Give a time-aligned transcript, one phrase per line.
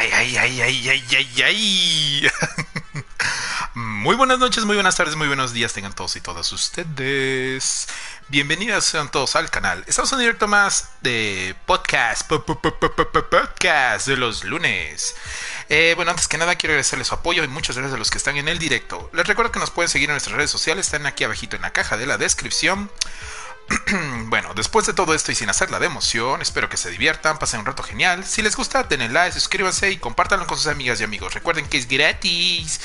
[0.00, 2.30] Ay, ay, ay, ay, ay, ay, ay.
[3.74, 7.86] Muy buenas noches, muy buenas tardes, muy buenos días tengan todos y todas ustedes.
[8.28, 9.84] Bienvenidos sean todos al canal.
[9.86, 15.16] Estamos en directo más de podcast, podcast de los lunes.
[15.68, 18.16] Eh, bueno, antes que nada quiero agradecerles su apoyo y muchas gracias a los que
[18.16, 19.10] están en el directo.
[19.12, 21.74] Les recuerdo que nos pueden seguir en nuestras redes sociales, están aquí abajito en la
[21.74, 22.90] caja de la descripción.
[24.26, 27.60] bueno, después de todo esto y sin hacerla de emoción, espero que se diviertan, pasen
[27.60, 28.24] un rato genial.
[28.24, 31.34] Si les gusta, denle like, suscríbanse y compártanlo con sus amigas y amigos.
[31.34, 32.80] Recuerden que es gratis.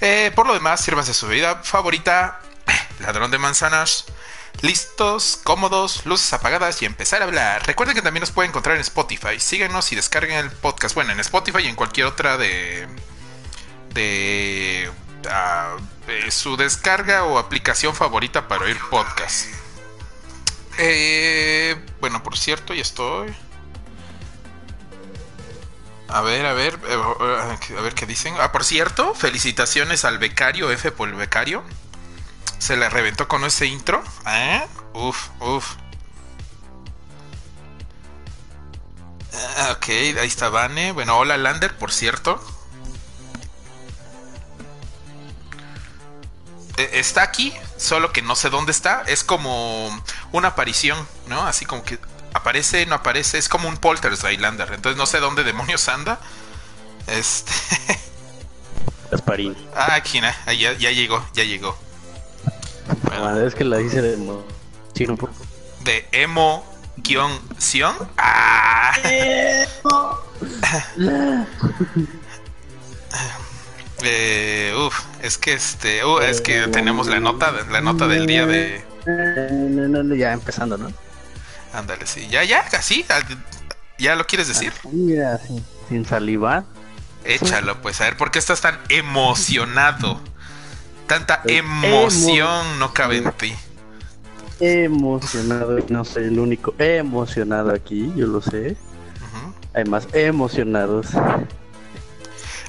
[0.00, 2.40] Eh, por lo demás, sírvanse su bebida favorita,
[3.00, 4.06] ladrón de manzanas.
[4.60, 7.66] Listos, cómodos, luces apagadas y empezar a hablar.
[7.66, 9.40] Recuerden que también nos pueden encontrar en Spotify.
[9.40, 10.94] Síguenos y descarguen el podcast.
[10.94, 12.86] Bueno, en Spotify y en cualquier otra de.
[13.94, 14.90] de.
[15.28, 15.76] Ah,
[16.06, 19.63] de su descarga o aplicación favorita para oír podcast.
[20.78, 23.34] Eh, bueno, por cierto, ya estoy.
[26.08, 28.34] A ver, a ver, eh, a ver qué dicen.
[28.38, 31.64] Ah, por cierto, felicitaciones al becario, F por el becario.
[32.58, 34.02] Se le reventó con ese intro.
[34.26, 34.64] ¿Eh?
[34.94, 35.74] Uf, uf.
[39.56, 40.92] Ah, ok, ahí está Vane.
[40.92, 42.40] Bueno, hola Lander, por cierto.
[46.76, 49.02] Está aquí, solo que no sé dónde está.
[49.06, 49.88] Es como
[50.32, 51.46] una aparición, ¿no?
[51.46, 51.98] Así como que
[52.32, 53.38] aparece, no aparece.
[53.38, 54.72] Es como un poltergeist Lander.
[54.72, 56.18] Entonces no sé dónde demonios anda.
[57.06, 57.52] Este.
[59.10, 59.56] Gasparín.
[59.74, 61.78] Ah, aquí, ya, ya llegó, ya llegó.
[63.02, 63.40] Bueno.
[63.46, 64.44] es que la hice de emo.
[65.84, 66.64] De emo
[66.96, 67.94] guion sion.
[68.16, 68.94] Ah.
[74.02, 78.46] eh, uf, es que este, uh, es que tenemos la nota, la nota del día
[78.46, 78.84] de.
[80.18, 80.90] Ya empezando, ¿no?
[81.72, 83.04] Ándale, sí, ya, ya, casi,
[83.98, 84.72] ya lo quieres decir.
[84.84, 86.64] Ah, mira, sin, sin salivar.
[87.24, 90.20] Échalo, pues, a ver, ¿por qué estás tan emocionado?
[91.06, 93.54] Tanta emoción no cabe en ti.
[94.60, 98.76] Emocionado, no soy el único emocionado aquí, yo lo sé.
[99.74, 101.08] Hay más emocionados.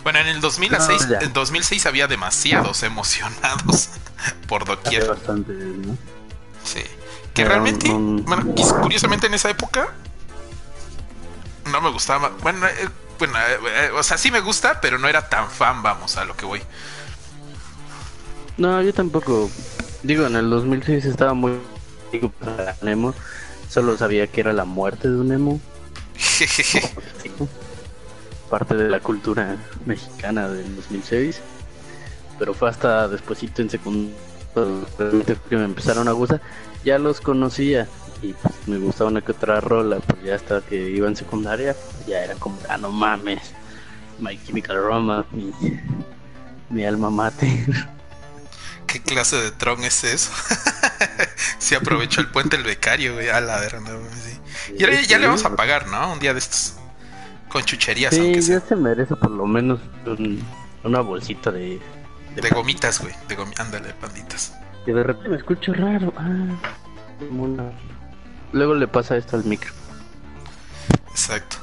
[0.05, 3.89] Bueno, en el 2006, en 2006 había demasiados emocionados
[4.47, 5.07] por doquier.
[5.07, 5.97] Bastante, ¿no?
[6.63, 6.83] Sí.
[7.33, 9.95] Que realmente, bueno, curiosamente en esa época
[11.71, 12.29] no me gustaba.
[12.43, 15.81] Bueno, eh, bueno, eh, eh, o sea, sí me gusta, pero no era tan fan,
[15.81, 16.61] vamos, a lo que voy.
[18.57, 19.49] No, yo tampoco.
[20.03, 21.57] Digo, en el 2006 estaba muy
[22.83, 23.15] Nemo.
[23.69, 25.59] Solo sabía que era la muerte de un Nemo.
[28.49, 31.41] Parte de la cultura mexicana del 2006.
[32.37, 34.15] Pero fue hasta despuesito en secundaria
[35.49, 36.41] que me empezaron a gustar.
[36.83, 37.87] Ya los conocía
[38.21, 39.97] y pues, me gustaba una que otra rola.
[39.99, 41.75] Pues ya hasta que iba en secundaria,
[42.07, 43.41] ya era como, ah, no mames.
[44.19, 45.51] My Chemical Roma, mi,
[46.69, 47.65] mi alma mate.
[48.87, 50.31] ¿Qué clase de tron es eso?
[51.57, 53.29] Se aprovechó el puente el becario, güey.
[53.29, 53.81] A la verdad,
[54.77, 56.13] Y ahora ya, le vamos a pagar, ¿no?
[56.13, 56.75] Un día de estos.
[57.55, 58.59] Con chucherías, sí, aunque sea.
[58.59, 59.79] ya se merece por lo menos
[60.83, 61.79] una bolsita de.
[62.35, 63.13] De, gomitas, güey.
[63.29, 63.65] De gomitas.
[63.65, 64.53] Ándale, panditas.
[64.85, 66.13] Que de repente me escucho raro.
[66.17, 66.47] Ah,
[68.51, 69.71] Luego le pasa esto al micro.
[71.09, 71.55] Exacto.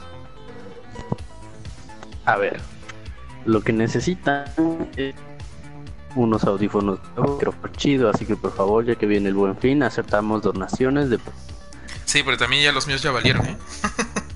[2.25, 2.59] A ver.
[3.45, 4.47] Lo que necesita
[4.97, 5.15] es
[6.15, 10.41] unos audífonos micrófono chido, así que por favor, ya que viene el buen fin, aceptamos
[10.41, 11.19] donaciones de...
[12.07, 13.59] Sí, pero también ya los míos ya valieron, ¿eh?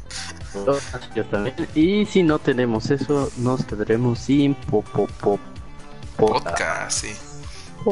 [1.15, 1.55] Yo también.
[1.75, 5.09] Y si no tenemos eso, nos quedaremos sin popo
[6.17, 7.13] podcast, sí.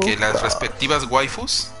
[0.01, 1.71] Que las respectivas waifus.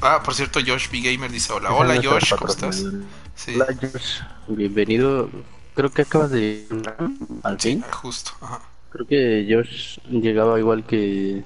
[0.00, 1.00] Ah, por cierto, Josh B.
[1.00, 1.72] Gamer dice hola.
[1.72, 2.84] Hola Josh, ¿cómo estás?
[2.84, 5.28] Hola Josh, bienvenido.
[5.74, 6.66] Creo que acabas de...
[7.42, 7.82] Al fin.
[7.90, 8.60] justo, ajá.
[8.90, 11.44] Creo que Josh llegaba igual que.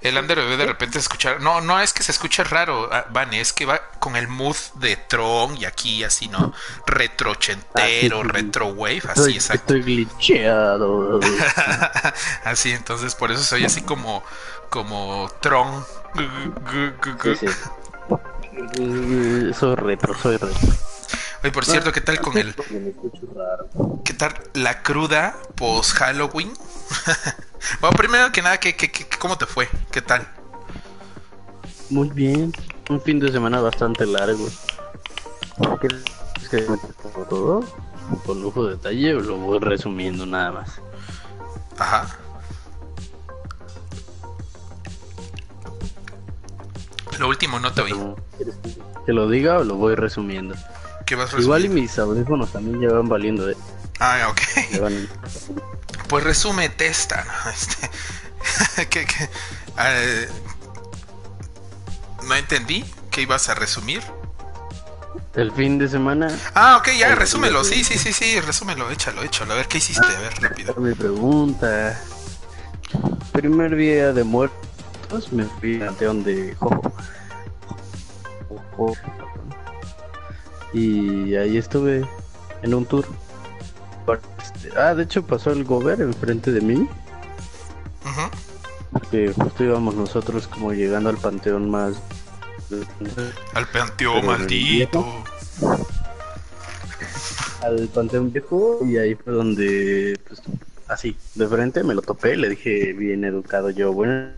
[0.00, 1.40] El Ander de repente escuchar.
[1.40, 4.56] No, no es que se escuche raro, ah, Van, es que va con el mood
[4.74, 6.52] de Tron y aquí así, ¿no?
[6.86, 9.74] Retrochentero, ah, retro wave, así exacto.
[9.74, 11.18] Estoy glitcheado.
[12.44, 14.22] así, entonces por eso soy así como.
[14.70, 15.84] como Tron.
[19.54, 20.68] soy retro, soy retro.
[21.42, 22.54] Oye, por cierto, ¿qué tal con el.
[24.04, 26.52] ¿Qué tal la cruda post Halloween?
[27.80, 29.68] bueno, primero que nada, ¿qué, qué, cómo te fue?
[29.90, 30.26] ¿Qué tal?
[31.90, 32.52] Muy bien.
[32.88, 34.48] Un fin de semana bastante largo.
[35.80, 36.66] ¿Qué
[37.28, 37.64] todo?
[38.24, 40.80] Con lujo de detalle, lo voy resumiendo nada más.
[41.78, 42.18] Ajá.
[47.18, 47.92] Lo último no te oí.
[49.04, 50.54] ¿Que lo diga o lo voy resumiendo?
[51.04, 51.34] ¿Qué vas?
[51.38, 53.56] Igual y mis audífonos también ya van valiendo, eh.
[54.00, 54.40] Ah, ok.
[56.08, 57.50] Pues resume testa, ¿no?
[57.50, 59.28] Este, que, que,
[59.80, 60.28] eh,
[62.26, 62.84] no entendí.
[63.10, 64.02] ¿Qué ibas a resumir?
[65.34, 67.64] El fin de semana, Ah, ok, ya, resúmelo.
[67.64, 67.82] sí.
[67.84, 69.52] Sí, sí, sí, resúmelo, échalo, échalo.
[69.52, 70.74] A ver qué hiciste, a ver, rápido.
[70.76, 72.00] mi pregunta.
[73.32, 76.92] Primer día de muertos, me fui al panteón de Jojo.
[78.76, 78.96] Jojo.
[80.72, 82.08] Y ahí estuve
[82.62, 83.06] en un tour.
[84.76, 86.74] Ah, de hecho pasó el gober enfrente de mí.
[88.04, 89.00] Ujú.
[89.10, 91.94] Que justo íbamos nosotros como llegando al panteón más...
[93.54, 95.24] Al panteón maldito.
[97.62, 100.42] al panteón viejo y ahí fue donde pues,
[100.86, 104.30] así de frente me lo topé le dije bien educado yo bueno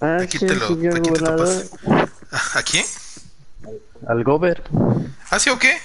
[0.00, 1.62] Aquí te lo- aquí te gobernador".
[2.54, 2.84] ¿A quién?
[4.08, 4.62] al gober
[5.30, 5.76] ¿Ah, sí o qué?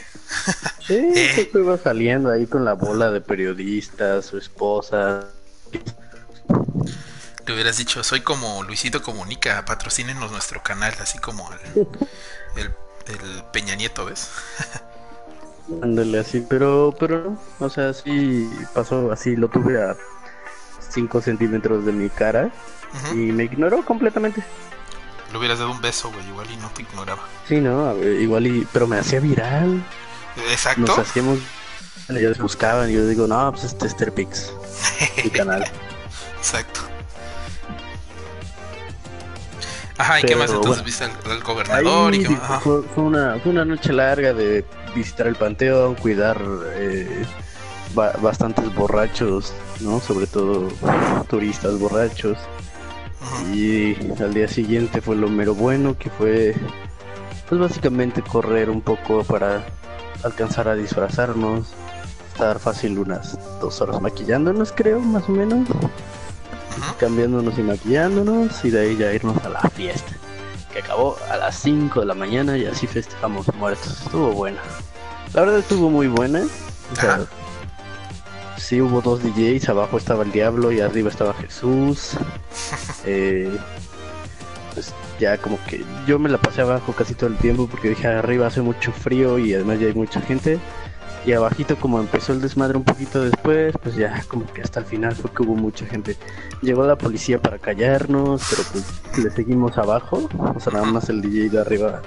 [0.85, 1.33] Sí Eh.
[1.35, 5.27] justo iba saliendo ahí con la bola de periodistas su esposa
[7.45, 11.87] Le hubieras dicho, soy como Luisito Comunica, patrocínenos nuestro canal, así como el,
[12.57, 12.65] el,
[13.07, 14.29] el Peña Nieto, ¿ves?
[15.81, 19.95] ándale así pero pero no o sea sí pasó así lo tuve a
[20.91, 22.51] 5 centímetros de mi cara
[23.13, 24.43] y me ignoró completamente
[25.31, 27.23] Le hubieras dado un beso, güey, igual y no te ignoraba.
[27.47, 29.83] sí no igual y pero me hacía viral
[30.51, 30.81] Exacto.
[30.81, 31.39] nos hacíamos
[32.09, 34.51] ellos buscaban y yo digo no pues este es Terpix
[35.23, 35.65] mi canal
[36.37, 36.81] Exacto.
[39.97, 40.83] Ajá, ¿y qué Pero, más entonces bueno.
[40.83, 42.13] viste al, al gobernador?
[42.13, 42.61] Ahí ¿Y qué más?
[42.63, 46.39] Fue, fue una fue una noche larga de visitar el panteón cuidar
[46.73, 47.25] eh,
[47.93, 50.67] ba- bastantes borrachos no sobre todo
[51.29, 52.37] turistas borrachos
[53.53, 56.55] y al día siguiente fue lo mero bueno que fue
[57.49, 59.65] pues básicamente correr un poco para
[60.25, 61.67] alcanzar a disfrazarnos
[62.33, 65.67] estar fácil unas dos horas maquillándonos creo más o menos.
[66.99, 70.11] Cambiándonos y maquillándonos y de ahí ya irnos a la fiesta
[70.75, 74.01] que acabó a las 5 de la mañana y así festejamos muertos.
[74.03, 74.59] Estuvo buena.
[75.33, 76.43] La verdad estuvo muy buena.
[76.91, 77.21] O sea,
[78.57, 82.11] sí hubo dos DJs abajo estaba el diablo y arriba estaba Jesús.
[83.07, 83.55] Eh,
[84.75, 88.07] pues ya como que yo me la pasé abajo casi todo el tiempo porque dije
[88.07, 90.59] arriba hace mucho frío y además ya hay mucha gente
[91.25, 94.85] y abajito como empezó el desmadre un poquito después pues ya como que hasta el
[94.85, 96.15] final fue que hubo mucha gente.
[96.61, 100.29] Llegó la policía para callarnos pero pues le seguimos abajo.
[100.55, 102.01] O sea nada más el DJ de arriba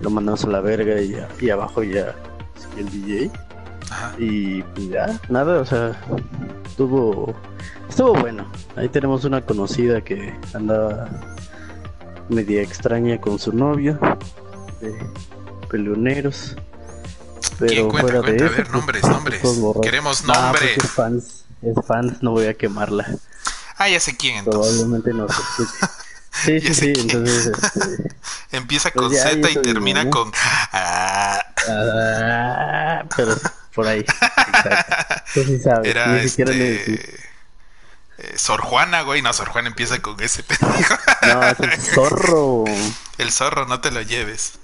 [0.00, 2.14] lo mandamos a la verga y, y abajo ya
[2.76, 3.30] el DJ
[4.18, 5.92] y pues ya, nada, o sea,
[6.64, 7.34] estuvo,
[7.88, 8.46] estuvo bueno.
[8.76, 11.08] Ahí tenemos una conocida que andaba
[12.32, 13.98] media extraña con su novio,
[14.80, 15.12] de
[15.68, 16.56] peleoneros.
[17.66, 18.00] ¿Quién Pero cuenta?
[18.00, 19.42] fuera de Cuenta, a eso, ver, pues, nombres, nombres.
[19.80, 20.72] Queremos Ah, nombres.
[20.74, 23.06] pues es fans, es fans, no voy a quemarla.
[23.78, 24.84] Ah, ya sé quién entonces.
[24.84, 25.42] Probablemente no se.
[26.34, 27.10] Sí, sí, sí, quién.
[27.10, 28.16] entonces, este,
[28.52, 30.10] Empieza Pues con ya, Z y termina ¿no?
[30.10, 30.32] con.
[30.72, 33.36] Ah, ah, pero
[33.74, 34.04] por ahí,
[34.46, 34.96] exacto.
[35.34, 36.92] Tú sí sabes, era ni siquiera le este.
[36.92, 37.31] decís.
[38.22, 39.20] Eh, Sor Juana, güey.
[39.22, 40.94] No, Sor Juana empieza con ese pendejo.
[41.22, 42.64] No, es el zorro.
[43.18, 44.54] El zorro, no te lo lleves.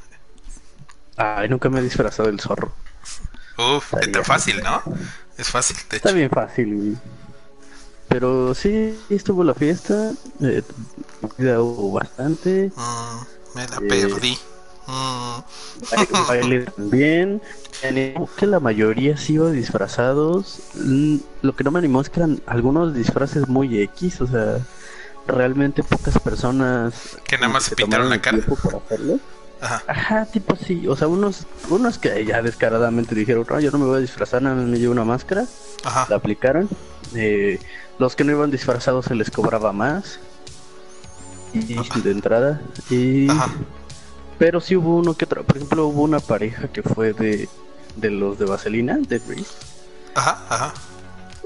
[1.16, 2.72] Ay, nunca me he disfrazado del zorro.
[3.56, 4.82] Uf, Está fácil, ¿no?
[5.36, 6.16] Es fácil, de Está hecho.
[6.16, 6.96] bien fácil, güey.
[8.08, 10.12] Pero sí, estuvo la fiesta.
[10.40, 10.62] Eh,
[11.92, 12.70] bastante.
[12.74, 13.80] Mm, me la Eh.
[13.88, 14.38] perdí.
[16.78, 17.40] Me
[17.88, 20.60] animó que la mayoría sí iba disfrazados.
[21.42, 24.20] Lo que no me animó es que eran algunos disfraces muy X.
[24.22, 24.58] O sea,
[25.26, 27.18] realmente pocas personas.
[27.26, 28.38] Que nada más se pintaron la cara.
[28.38, 29.20] hacerlo.
[29.60, 29.82] Ajá.
[29.88, 30.86] Ajá, tipo sí.
[30.88, 34.40] O sea, unos, unos que ya descaradamente dijeron, no, yo no me voy a disfrazar,
[34.40, 35.46] nada más me llevo una máscara.
[35.84, 36.06] Ajá.
[36.08, 36.68] La aplicaron.
[37.14, 37.58] Eh,
[37.98, 40.20] los que no iban disfrazados se les cobraba más.
[41.52, 42.60] Y de entrada.
[42.88, 43.28] Y...
[43.28, 43.50] Ajá.
[44.38, 45.42] Pero sí hubo uno que otro.
[45.44, 47.48] Por ejemplo, hubo una pareja que fue de,
[47.96, 49.54] de los de Vaselina, de Reese.
[50.14, 50.38] Ajá.
[50.48, 50.74] Ajá.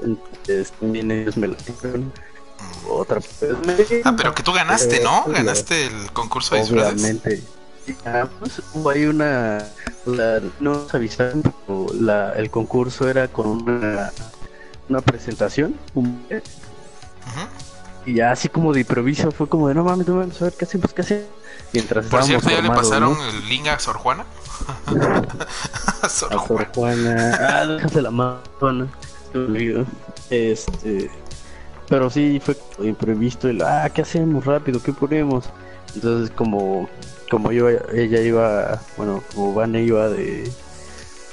[0.03, 2.11] Entonces, también ellos me la dieron.
[2.89, 3.19] Otra
[4.05, 5.23] Ah, pero que tú ganaste, ¿no?
[5.25, 6.93] pues, Ganaste el concurso de disfraces.
[6.93, 7.43] Obviamente.
[8.05, 9.67] Ah, pues, hubo ahí una.
[10.05, 14.11] la- no nos avisaron, pero la, el concurso era con una,
[14.87, 15.75] una presentación.
[15.93, 16.25] un-.
[18.05, 20.53] Y ya así como de improviso fue como de no mames, no mames, a ver
[20.53, 21.25] qué hacemos, qué hacemos.
[21.73, 23.29] Mientras Por cierto, ¿ya le pasaron ¿no?
[23.29, 24.25] el link a Sor Juana?
[26.01, 26.65] a Sor a Juana.
[26.65, 27.37] Sor Juana.
[27.39, 28.87] Ah, déjate la mano.
[30.29, 31.09] Este.
[31.89, 33.49] Pero sí fue imprevisto.
[33.49, 34.81] El, ah, ¿qué hacemos rápido?
[34.81, 35.45] ¿Qué ponemos?
[35.95, 36.89] Entonces, como.
[37.29, 38.79] Como yo, ella iba.
[38.97, 40.51] Bueno, como Vane iba de.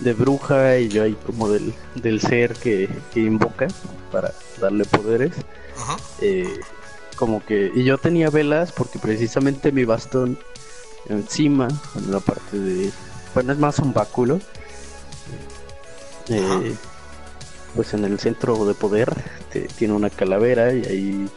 [0.01, 3.69] De bruja y yo ahí como del, del ser que, que invoca
[4.11, 5.33] para darle poderes.
[5.79, 5.97] Ajá.
[6.21, 6.59] Eh,
[7.17, 10.39] como que y yo tenía velas porque precisamente mi bastón
[11.09, 12.91] encima en la parte de
[13.35, 14.41] bueno es más un báculo
[16.29, 16.75] eh,
[17.75, 19.13] pues en el centro de poder
[19.53, 21.29] te- tiene una calavera y ahí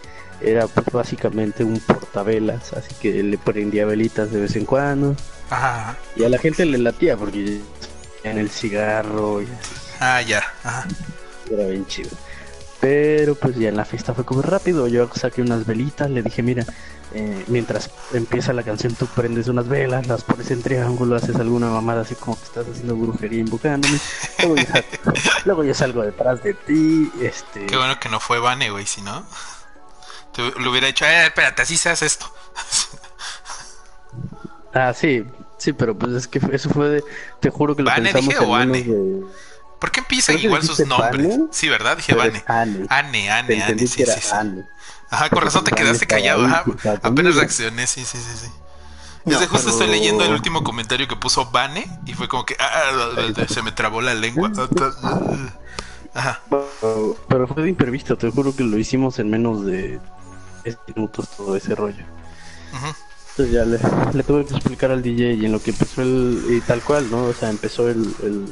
[0.42, 5.16] era pues básicamente un portavelas así que le prendía velitas de vez en cuando
[5.50, 5.98] Ajá.
[6.16, 7.60] y a la gente le latía porque
[8.24, 9.48] en el cigarro y
[10.00, 10.44] Ah, ya.
[10.64, 10.86] Ajá.
[11.50, 12.10] era bien chido.
[12.82, 14.88] Pero pues ya en la fiesta fue como rápido.
[14.88, 16.66] Yo saqué unas velitas, le dije, mira,
[17.14, 21.68] eh, mientras empieza la canción tú prendes unas velas, las pones en triángulo, haces alguna
[21.70, 23.98] mamada así como que estás haciendo brujería invocándome.
[24.40, 24.86] Luego yo, sal-
[25.46, 27.68] luego yo salgo detrás de ti, este...
[27.68, 29.26] Qué bueno que no fue Vane, güey, si no.
[30.34, 32.26] Te le hubiera dicho, eh, espérate, así se hace esto.
[34.74, 35.24] Ah, sí,
[35.64, 37.04] sí, pero pues es que eso fue de...
[37.40, 38.84] Te juro que lo ¿Vane pensamos dije o en Ane?
[38.84, 39.24] de...
[39.80, 41.30] ¿Por qué empiezan igual sus nombres?
[41.30, 41.98] Vane, Sí, ¿verdad?
[41.98, 42.44] Dije Vane.
[42.48, 42.86] Ane.
[42.90, 44.30] Ane, Ane, Ane, sí, sí, sí.
[44.34, 44.64] Ane.
[45.10, 46.46] Ajá, con razón te quedaste callado.
[46.46, 46.64] Ajá,
[47.04, 48.48] apenas reaccioné, sí, sí, sí, sí.
[49.26, 52.46] No, Desde justo estoy pero- leyendo el último comentario que puso Vane y fue como
[52.46, 54.52] que ah, ah, ah, se me trabó la lengua.
[56.14, 56.42] Ajá.
[57.30, 60.00] Pero, fue de imprevisto, te juro que lo hicimos en menos de
[60.64, 62.04] 10 minutos todo ese rollo.
[62.74, 62.94] Ujú.
[63.36, 63.80] Entonces ya le,
[64.14, 66.44] le tuve que explicar al DJ y en lo que empezó el...
[66.50, 67.26] Y tal cual, ¿no?
[67.26, 68.46] O sea, empezó el, el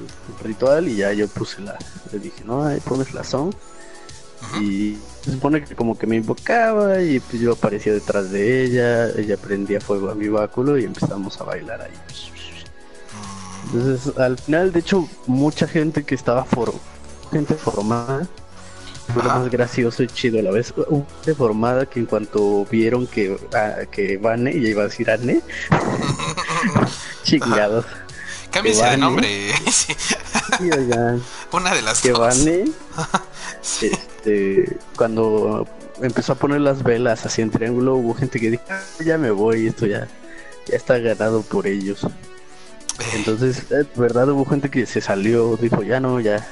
[0.44, 1.78] ritual y ya yo puse la...
[2.12, 3.54] Le dije, no, ahí pones la song.
[4.60, 9.10] Y se supone que como que me invocaba y pues yo aparecía detrás de ella,
[9.12, 11.94] ella prendía fuego a mi báculo y empezamos a bailar ahí.
[13.12, 16.74] Mm, Entonces, al final, de hecho, mucha gente que estaba for
[17.32, 18.28] gente formada
[19.16, 20.74] lo más gracioso y chido a la vez.
[20.76, 25.10] Hubo gente formada que en cuanto vieron que, ah, que Vane, y iba a decir
[25.10, 25.42] Ane,
[27.24, 27.86] chingados.
[28.52, 29.52] Cámbiese de nombre.
[30.60, 32.12] Sí, oigan, Una de las que.
[32.12, 32.66] Vane,
[33.82, 35.66] este, cuando
[36.02, 39.32] empezó a poner las velas así en triángulo, hubo gente que dijo, "Ah, ya me
[39.32, 40.08] voy, esto ya,
[40.68, 42.04] ya está ganado por ellos.
[42.04, 46.46] Eh, Entonces, eh, de verdad hubo gente que se salió, dijo, ya no, ya.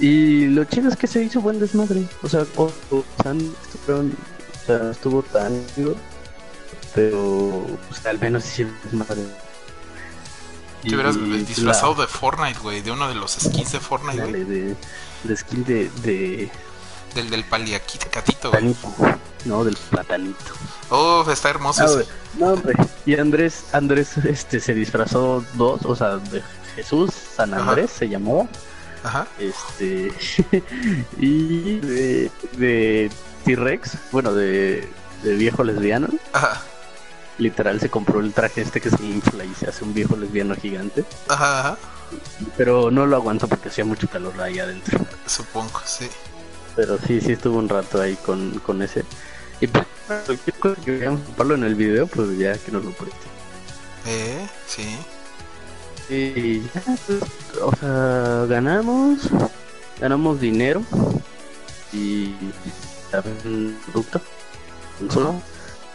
[0.00, 2.04] Y lo chido es que se hizo buen desmadre.
[2.22, 3.40] O sea, o- o- tan-
[3.72, 4.12] estuvieron-
[4.62, 5.62] o sea, estuvo tan
[6.94, 9.22] pero pues, al menos hicieron desmadre.
[10.82, 14.44] Te hubieras disfrazado la- de Fortnite, güey, de uno de los skins de Fortnite, güey.
[14.44, 14.76] de,
[15.24, 16.50] de skin de, de
[17.14, 18.74] Del del paliacatito, güey.
[19.44, 20.36] No, del platanito.
[20.90, 22.10] Oh, está hermoso Ah, ese.
[22.38, 22.74] no, hombre.
[23.04, 26.42] Y Andrés, Andrés este, se disfrazó dos, o sea, de
[26.76, 27.70] Jesús, San Ajá.
[27.70, 28.46] Andrés se llamaba.
[29.06, 29.28] Ajá.
[29.38, 30.12] Este.
[31.18, 33.10] y de, de
[33.44, 34.88] T-Rex, bueno, de,
[35.22, 36.08] de viejo lesbiano.
[36.32, 36.60] Ajá.
[37.38, 40.56] Literal se compró el traje este que se infla y se hace un viejo lesbiano
[40.56, 41.04] gigante.
[41.28, 41.78] Ajá, ajá.
[42.56, 44.98] Pero no lo aguanto porque hacía mucho calor ahí adentro.
[45.26, 46.08] Supongo, sí.
[46.74, 49.04] Pero sí, sí estuvo un rato ahí con, con ese.
[49.60, 49.86] Y pues,
[50.26, 53.26] cualquier cosa que en el video, pues ya que nos lo preste.
[54.06, 54.98] Eh, sí.
[56.08, 56.82] Y ya,
[57.62, 59.28] o sea, ganamos,
[60.00, 60.82] ganamos dinero
[61.92, 62.32] y
[63.10, 64.20] también un producto,
[65.00, 65.34] un solo,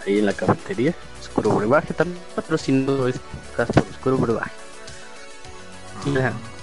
[0.06, 0.94] ahí en la cafetería.
[1.22, 4.52] Oscuro Brebaje también patrocinado es podcast por Oscuro Brebaje.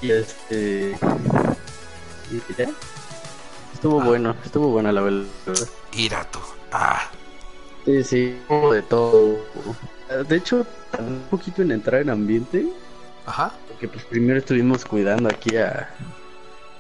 [0.03, 0.99] Y este.
[2.31, 2.69] Y ya.
[3.73, 4.05] Estuvo Ah.
[4.05, 5.27] bueno, estuvo buena la verdad.
[5.97, 6.41] Irato.
[6.73, 7.09] Ah.
[7.85, 8.39] Sí, sí,
[8.73, 9.39] de todo.
[10.29, 10.67] De hecho,
[10.99, 12.67] un poquito en entrar en ambiente.
[13.29, 13.53] Ajá.
[13.69, 15.91] Porque pues primero estuvimos cuidando aquí a,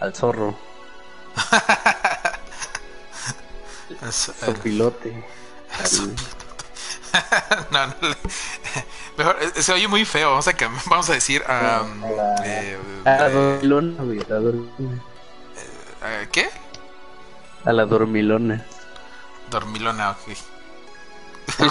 [0.00, 0.56] al zorro,
[4.08, 5.24] Es- al pilote.
[5.82, 6.02] Eso.
[7.12, 8.16] al- no, no le-
[9.16, 10.30] Mejor, eh, se oye muy feo.
[10.30, 10.52] Vamos a,
[10.86, 11.42] vamos a decir.
[11.48, 12.02] am,
[12.44, 15.02] eh, a la eh, dormilona, güey, a dormilona.
[16.04, 16.48] eh, ¿Qué?
[17.64, 18.64] A la dormilona.
[19.50, 20.36] Dormilona, ok.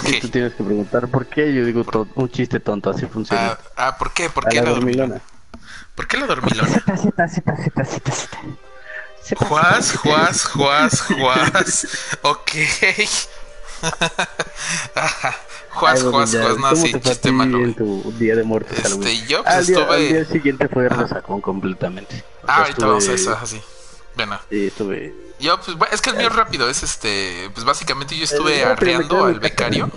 [0.04, 1.52] Sí, tú tienes que preguntar por qué.
[1.54, 3.52] Yo digo un chiste tonto, así funciona.
[3.52, 3.58] Ah,
[3.88, 4.28] ah, ¿por qué?
[4.30, 5.14] ¿Por qué la la dormilona.
[5.14, 5.38] dormilona?
[5.94, 6.68] ¿Por qué la dormilona?
[6.68, 8.38] Zeta, zeta, zeta, zeta, zeta, zeta.
[9.22, 11.86] Zeta, Juaz, Juaz, Juaz.
[12.22, 12.50] Ok.
[14.94, 15.12] Ay,
[15.70, 16.32] Juaz, ya, Juaz.
[16.34, 17.58] No, ¿cómo sí, chiste malo.
[17.58, 18.76] en tu día de muertos?
[18.78, 20.24] Este, yo pues al, día, al día estuve.
[20.38, 22.24] siguiente fue resacón completamente.
[22.42, 23.62] O sea, Ah, ahorita vamos a estuve- eso, así.
[24.16, 25.14] Bueno, Sí, estuve.
[25.38, 26.68] Yo, pues, es que el mío es rápido.
[26.68, 27.50] Es este.
[27.54, 29.90] Pues básicamente yo estuve arreando al becario.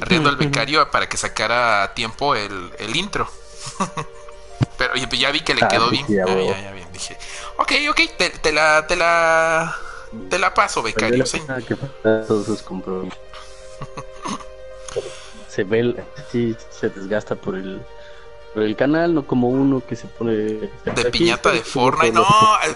[0.00, 3.30] Arreando al becario para que sacara a tiempo el, el intro.
[4.76, 6.06] Pero pues ya vi que le Ah, quedó bien.
[6.08, 6.50] ya Ya, veo.
[6.50, 6.88] ya, ya bien.
[6.92, 7.16] Dije,
[7.58, 9.76] ok, ok, te, te la, te la,
[10.30, 11.24] te la paso, becario.
[15.48, 17.80] se ve, sí, se desgasta por el
[18.54, 20.32] el canal, no como uno que se pone.
[20.32, 22.12] De piñata de Fortnite.
[22.12, 22.26] No,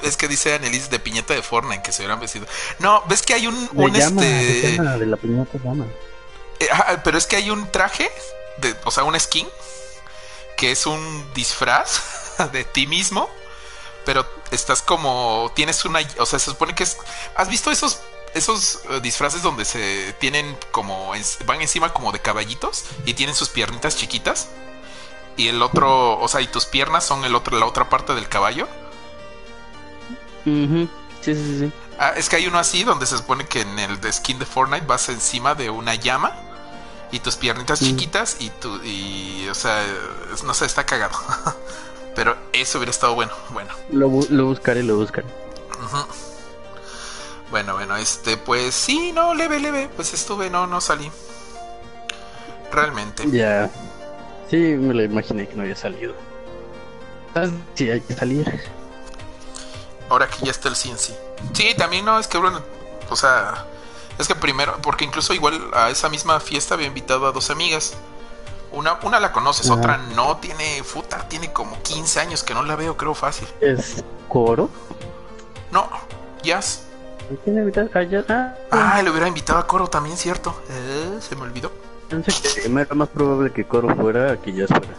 [0.03, 2.47] es que dice Annelies de piñata de Fortnite que se hubieran vestido.
[2.79, 3.69] No, ves que hay un.
[3.75, 4.81] un llama, este.
[4.81, 5.87] de la piñata llama.
[6.61, 6.69] Eh,
[7.03, 8.11] pero es que hay un traje,
[8.59, 9.49] de, o sea, un skin,
[10.57, 12.03] que es un disfraz
[12.53, 13.29] de ti mismo,
[14.05, 15.51] pero estás como.
[15.55, 16.01] Tienes una.
[16.19, 16.99] O sea, se supone que es.
[17.35, 18.01] ¿Has visto esos
[18.35, 21.13] esos eh, disfraces donde se tienen como
[21.45, 24.49] van encima como de caballitos y tienen sus piernitas chiquitas
[25.37, 28.29] y el otro, o sea, y tus piernas son el otro la otra parte del
[28.29, 28.69] caballo.
[30.45, 30.89] Sí,
[31.21, 31.73] sí, sí.
[31.99, 34.47] Ah, es que hay uno así donde se supone que en el de skin de
[34.47, 36.33] Fortnite vas encima de una llama
[37.13, 39.85] y tus piernitas chiquitas y tu y o sea,
[40.45, 41.17] no sé, está cagado.
[42.15, 43.73] Pero eso hubiera estado bueno, bueno.
[43.91, 45.27] Lo, lo buscaré, lo buscaré.
[47.51, 51.11] Bueno, bueno, este, pues sí, no, leve, leve, pues estuve, no, no salí.
[52.71, 53.31] Realmente.
[53.31, 53.71] Ya.
[54.53, 56.13] Sí, me lo imaginé que no había salido.
[57.73, 58.61] Sí, hay que salir.
[60.11, 61.17] Ahora que ya está el CNC.
[61.55, 62.61] Sí, también no, es que bueno,
[63.09, 63.65] o sea,
[64.19, 67.95] es que primero, porque incluso igual a esa misma fiesta había invitado a dos amigas.
[68.73, 72.77] Una, una la conoces, otra no, tiene, puta, tiene como 15 años que no la
[72.77, 73.49] veo, creo fácil.
[73.59, 74.69] ¿Es Coro?
[75.71, 75.89] No,
[76.43, 76.85] Jazz.
[77.43, 77.89] ¿Quién invitado?
[78.29, 80.63] Ah, ah, le hubiera invitado a Coro también, cierto.
[80.69, 81.73] Eh, se me olvidó.
[82.13, 84.95] Pensé que era más probable que Coro fuera que Jazz fuera.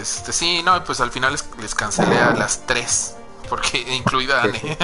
[0.00, 3.16] Este, sí, no, pues al final les, cancelé a las tres.
[3.48, 4.78] Porque incluida Anne.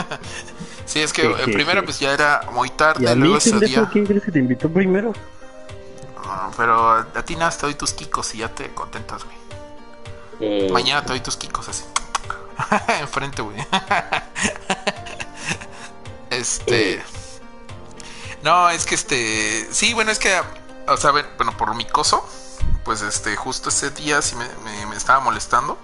[0.85, 3.11] sí, es que en primera pues ya era muy tarde.
[3.11, 3.89] ¿Y luego ese día.
[3.93, 5.13] ¿Quién crees que te invitó primero?
[6.57, 9.37] pero a ti nada, te doy tus kikos y ya te contentas, güey.
[10.41, 10.69] Eh.
[10.71, 11.85] Mañana te doy tus kikos así.
[13.01, 13.57] Enfrente, güey.
[16.31, 16.95] este.
[16.95, 17.03] Eh.
[18.43, 19.69] No, es que este.
[19.73, 20.41] Sí, bueno, es que.
[20.89, 22.27] O sea, bueno, por mi coso.
[22.85, 25.79] Pues este, justo ese día sí me, estaba molestando.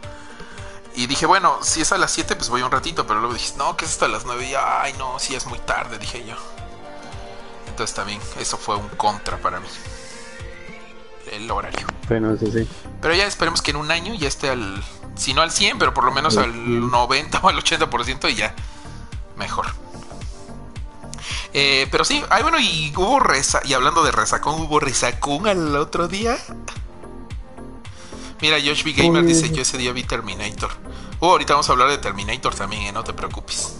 [0.96, 3.06] Y dije, bueno, si es a las 7, pues voy un ratito.
[3.06, 4.48] Pero luego dije, no, que es hasta las 9.
[4.48, 6.36] Y ay, no, si es muy tarde, dije yo.
[7.68, 9.68] Entonces también, eso fue un contra para mí
[11.32, 11.86] el horario.
[12.08, 12.68] Bueno, sí, sí.
[13.00, 14.82] Pero ya esperemos que en un año ya esté al,
[15.16, 18.54] si no al 100, pero por lo menos al 90 o al 80% y ya
[19.36, 19.66] mejor.
[21.56, 25.76] Eh, pero sí, ay bueno, y hubo reza, y hablando de resacón, hubo resacón al
[25.76, 26.36] otro día.
[28.42, 28.92] Mira, Josh B.
[28.92, 30.70] Gamer dice, yo ese día vi Terminator.
[31.20, 33.76] Uh, ahorita vamos a hablar de Terminator también, eh, no te preocupes.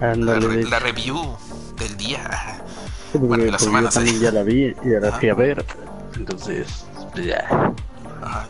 [0.00, 1.36] la, review
[1.76, 2.60] del día.
[3.14, 3.90] bueno, de la semana.
[3.90, 5.64] Yo también ya la vi y ahora fui a ver.
[6.16, 7.72] Entonces, ya.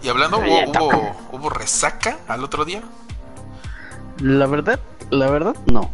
[0.02, 2.82] Y hablando, ¿hubo, ¿hubo, resaca al otro día?
[4.18, 5.90] La verdad, la verdad, no.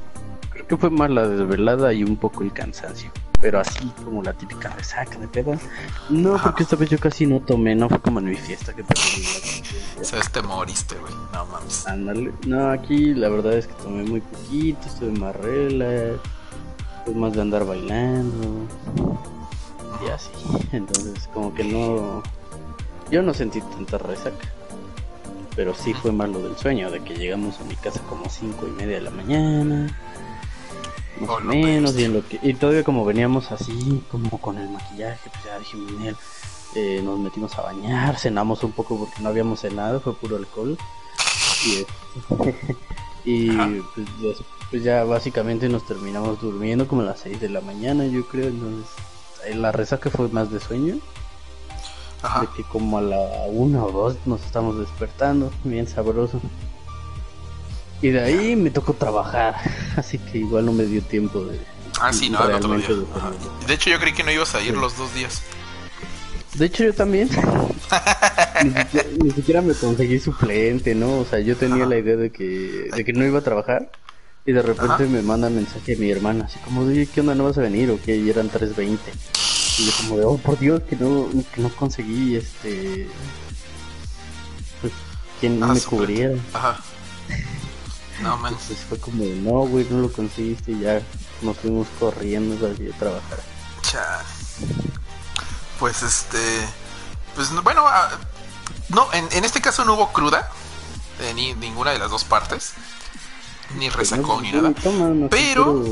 [0.70, 3.10] Que fue más la desvelada y un poco el cansancio.
[3.40, 5.56] Pero así como la típica resaca de pedo.
[6.08, 8.84] No, porque esta vez yo casi no tomé, no fue como en mi fiesta que
[10.00, 11.12] Sabes, te moriste, güey.
[11.32, 11.88] No mames.
[11.88, 12.32] Ándale.
[12.46, 16.20] No, aquí la verdad es que tomé muy poquito, estuve más relax.
[17.04, 18.68] Fue más de andar bailando
[20.06, 20.30] y así.
[20.70, 22.22] Entonces, como que no.
[23.10, 24.46] Yo no sentí tanta resaca.
[25.56, 28.68] Pero sí fue más lo del sueño, de que llegamos a mi casa como cinco
[28.68, 29.88] y media de la mañana.
[31.20, 34.68] Más o menos, y, en lo que, y todavía como veníamos así, como con el
[34.70, 36.16] maquillaje, pues ya Miguel,
[36.74, 40.78] eh, nos metimos a bañar, cenamos un poco porque no habíamos cenado, fue puro alcohol.
[41.64, 41.86] Y,
[43.24, 44.38] y pues,
[44.70, 48.48] pues, ya básicamente nos terminamos durmiendo como a las 6 de la mañana, yo creo,
[48.48, 48.88] entonces
[49.54, 50.98] la resaca fue más de sueño.
[52.40, 56.40] De que como a la una o dos nos estamos despertando, bien sabroso.
[58.02, 59.56] Y de ahí me tocó trabajar,
[59.96, 61.58] así que igual no me dio tiempo de...
[62.00, 62.88] Ah, sí, no, el otro día.
[63.66, 65.42] De, hecho yo creí que no ibas a ir los dos días.
[66.54, 67.28] De hecho yo también.
[69.22, 71.18] ni, siquiera, me conseguí suplente, ¿no?
[71.18, 73.90] O sea, yo tenía la idea de que, de que no iba a trabajar.
[74.46, 77.34] Y de repente me manda mensaje mi hermana, así como, oye, ¿qué onda?
[77.34, 78.16] ¿No vas a venir o qué?
[78.16, 78.98] Y eran 3.20.
[79.78, 83.06] Y yo como de, oh, por Dios, que no, que no conseguí, este...
[84.80, 84.94] Pues,
[85.38, 86.36] quien me cubriera.
[86.54, 86.80] Ajá.
[88.20, 88.52] No, man.
[88.52, 91.00] Entonces fue como, no, güey, no lo conseguiste y ya
[91.42, 93.40] nos fuimos corriendo a trabajar.
[93.82, 94.24] Chale.
[95.78, 96.38] Pues este...
[97.34, 98.10] Pues bueno, ah,
[98.88, 100.50] no, en, en este caso no hubo cruda
[101.18, 102.74] de ni, ninguna de las dos partes
[103.78, 104.72] ni resacón ni nada.
[105.30, 105.82] pero.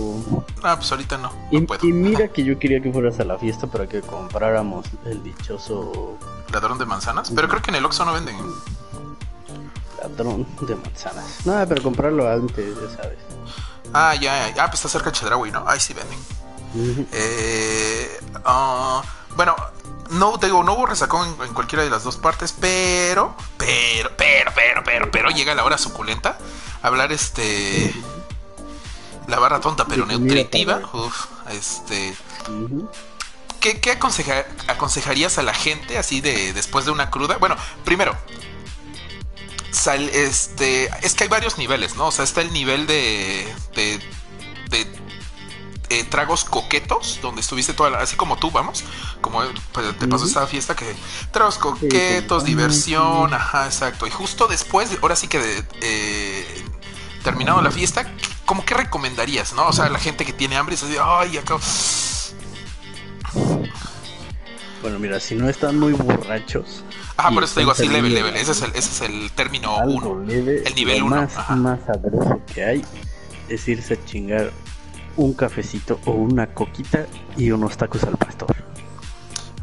[0.63, 1.33] Ah, pues ahorita no.
[1.51, 5.23] y, y, mira que yo quería que fueras a la fiesta para que compráramos el
[5.23, 6.19] dichoso.
[6.53, 7.31] Ladrón de manzanas.
[7.35, 8.37] Pero creo que en el Oxxo no venden.
[10.03, 11.47] Ladrón de manzanas.
[11.47, 13.19] Nada, pero comprarlo antes, ya sabes.
[13.93, 14.65] Ah, ya, ya.
[14.65, 15.65] Ah, pues está cerca de Chedraui, ¿no?
[15.67, 16.19] Ahí sí venden.
[17.13, 19.03] eh, ah,
[19.37, 19.57] bueno,
[20.11, 24.53] no, te digo, no hubo resacón en, cualquiera de las dos partes, pero, pero, pero,
[24.55, 26.39] pero, pero, pero llega la hora suculenta.
[26.83, 27.95] Hablar este.
[29.27, 30.81] La barra tonta pero nutritiva.
[30.93, 32.15] Uf, este.
[33.61, 37.37] ¿Qué, qué aconsejarías a la gente así de después de una cruda?
[37.39, 38.17] Bueno, primero,
[39.71, 42.09] sal, este, es que hay varios niveles, ¿no?
[42.09, 44.01] O sea, está el nivel de, de,
[44.71, 44.87] de
[45.91, 48.85] eh, tragos coquetos, donde estuviste toda la, así como tú, vamos,
[49.21, 50.95] como pues, te pasó esta fiesta que
[51.31, 54.07] tragos coquetos, diversión, ajá, exacto.
[54.07, 56.65] Y justo después, ahora sí que de, eh,
[57.23, 58.11] terminado la fiesta,
[58.45, 59.69] ¿cómo que recomendarías, no?
[59.69, 61.57] O sea, la gente que tiene hambre y se dice, ay, acá.
[64.83, 66.85] Bueno, mira, si no están muy borrachos.
[67.19, 68.41] Ajá, por eso te digo así, leve, leve.
[68.41, 70.23] Ese es el, ese es el término 1.
[70.31, 71.17] El nivel 1.
[71.17, 72.85] Más, más adverso que hay
[73.49, 74.53] es irse a chingar
[75.17, 78.55] un cafecito o una coquita y unos tacos al pastor.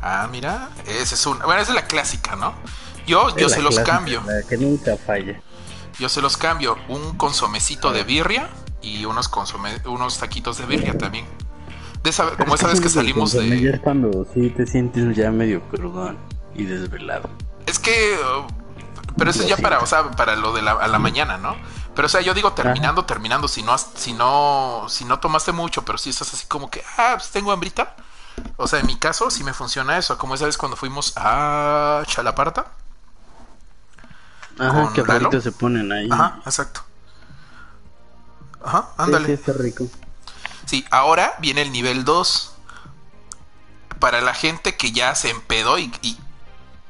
[0.02, 1.46] Ah, mira, esa es una.
[1.46, 2.56] Bueno, esa es la clásica, ¿no?
[3.08, 4.22] Yo, yo se los cambio.
[4.50, 5.40] que nunca falla.
[5.98, 6.76] Yo se los cambio.
[6.90, 8.50] Un consomecito de birria
[8.82, 11.26] y unos consome, unos taquitos de birria también.
[12.04, 13.62] De esa, como esa vez que salimos de.
[13.62, 16.18] Ya es cuando sí te sientes ya medio crudón
[16.56, 17.30] y desvelado.
[17.66, 18.18] Es que.
[18.18, 18.48] Uh,
[19.18, 21.56] pero eso es ya para, o sea, para lo de la, a la mañana, ¿no?
[21.96, 25.86] Pero o sea, yo digo terminando, terminando, si no, si no, si no tomaste mucho,
[25.86, 27.96] pero si estás así como que, ah, pues tengo hambrita.
[28.58, 32.04] O sea, en mi caso sí me funciona eso, como esa vez cuando fuimos a
[32.06, 32.66] Chalaparta.
[34.60, 36.10] Ajá, que raritos se ponen ahí.
[36.12, 36.82] Ajá, exacto.
[38.64, 39.28] Ajá, ándale.
[39.28, 39.88] Sí, está rico.
[40.66, 42.52] Sí, ahora viene el nivel 2.
[44.00, 46.18] Para la gente que ya se empedó y, y,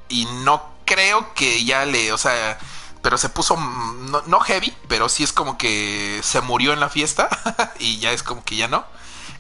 [0.10, 2.58] y no creo que ya le, o sea,
[3.02, 6.89] pero se puso mm, no, heavy, pero sí es como que se murió en la
[6.89, 7.30] fiesta
[7.80, 8.86] y ya es como que ya no.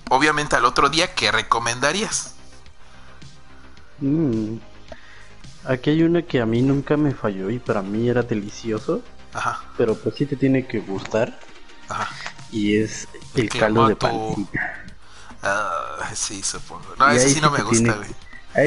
[0.09, 2.35] Obviamente al otro día, ¿qué recomendarías?
[3.99, 4.57] Mm.
[5.63, 9.01] Aquí hay una que a mí nunca me falló y para mí era delicioso.
[9.33, 9.63] Ajá.
[9.77, 11.39] Pero pues sí te tiene que gustar.
[11.89, 12.09] Ajá.
[12.51, 14.85] Y es el, caldo de pancita.
[15.41, 16.85] Ah, sí, supongo.
[16.97, 18.09] No, ese sí no me gusta, güey.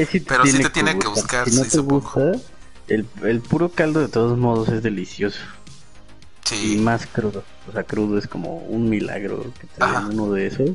[0.09, 2.31] Sí pero sí te tiene que, buscar, si no te Gusta,
[2.87, 5.39] el, el puro caldo de todos modos es delicioso.
[6.45, 6.73] Sí.
[6.73, 7.43] Y más crudo.
[7.67, 10.71] O sea, crudo es como un milagro que te uno de esos.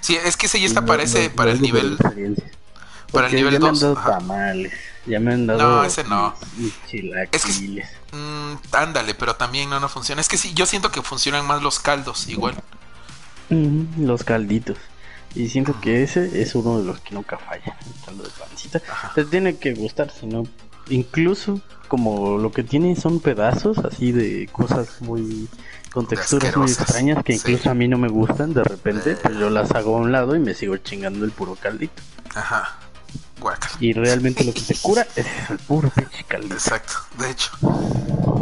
[0.00, 1.96] Sí, es que ese ya está para ese, para el nivel.
[3.12, 3.60] Para el nivel 2.
[3.60, 4.72] Ya me han dado tamales.
[5.06, 5.60] Ya me han dado.
[5.60, 6.34] No, ese no.
[7.32, 7.82] Es que,
[8.16, 10.20] mm, ándale, pero también no, no funciona.
[10.20, 12.54] Es que sí, yo siento que funcionan más los caldos, igual.
[13.48, 14.78] los calditos.
[15.34, 17.76] Y siento que ese es uno de los que nunca falla.
[18.04, 18.80] Caldo de pancita.
[19.14, 20.44] Te tiene que gustar, si no,
[20.88, 25.46] incluso como lo que tiene son pedazos así de cosas muy
[25.92, 29.50] con texturas muy extrañas que incluso a mí no me gustan de repente pues yo
[29.50, 32.02] las hago a un lado y me sigo chingando el puro caldito.
[32.34, 32.81] Ajá
[33.80, 37.50] y realmente lo que te cura es el puro pinche caldito exacto de hecho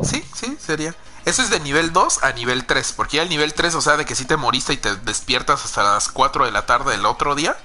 [0.02, 3.54] sí sí sería eso es de nivel 2 a nivel 3 porque ya el nivel
[3.54, 6.52] 3 o sea de que si te moriste y te despiertas hasta las 4 de
[6.52, 7.56] la tarde del otro día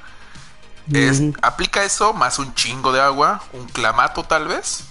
[0.93, 4.83] es, aplica eso más un chingo de agua, un clamato tal vez.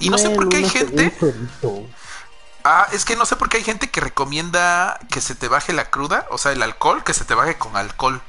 [0.00, 1.16] Y no sé por qué hay gente.
[2.64, 5.74] Ah, es que no sé por qué hay gente que recomienda que se te baje
[5.74, 8.22] la cruda, o sea, el alcohol, que se te baje con alcohol.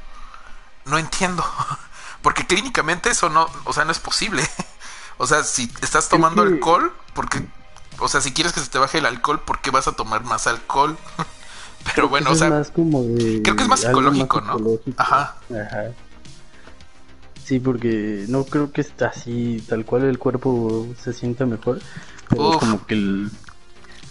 [0.84, 1.44] No entiendo.
[2.26, 4.42] Porque clínicamente eso no, o sea, no es posible.
[5.18, 7.42] O sea, si estás tomando alcohol, porque,
[8.00, 10.26] o sea, si quieres que se te baje el alcohol, ¿por qué vas a tomar
[10.26, 10.98] más alcohol?
[11.96, 14.58] Pero bueno, o sea, creo que es más psicológico, ¿no?
[14.98, 15.38] Ajá.
[15.50, 15.92] Ajá.
[17.46, 21.80] Sí, porque no creo que está así tal cual el cuerpo se sienta mejor,
[22.28, 23.32] pero como que el,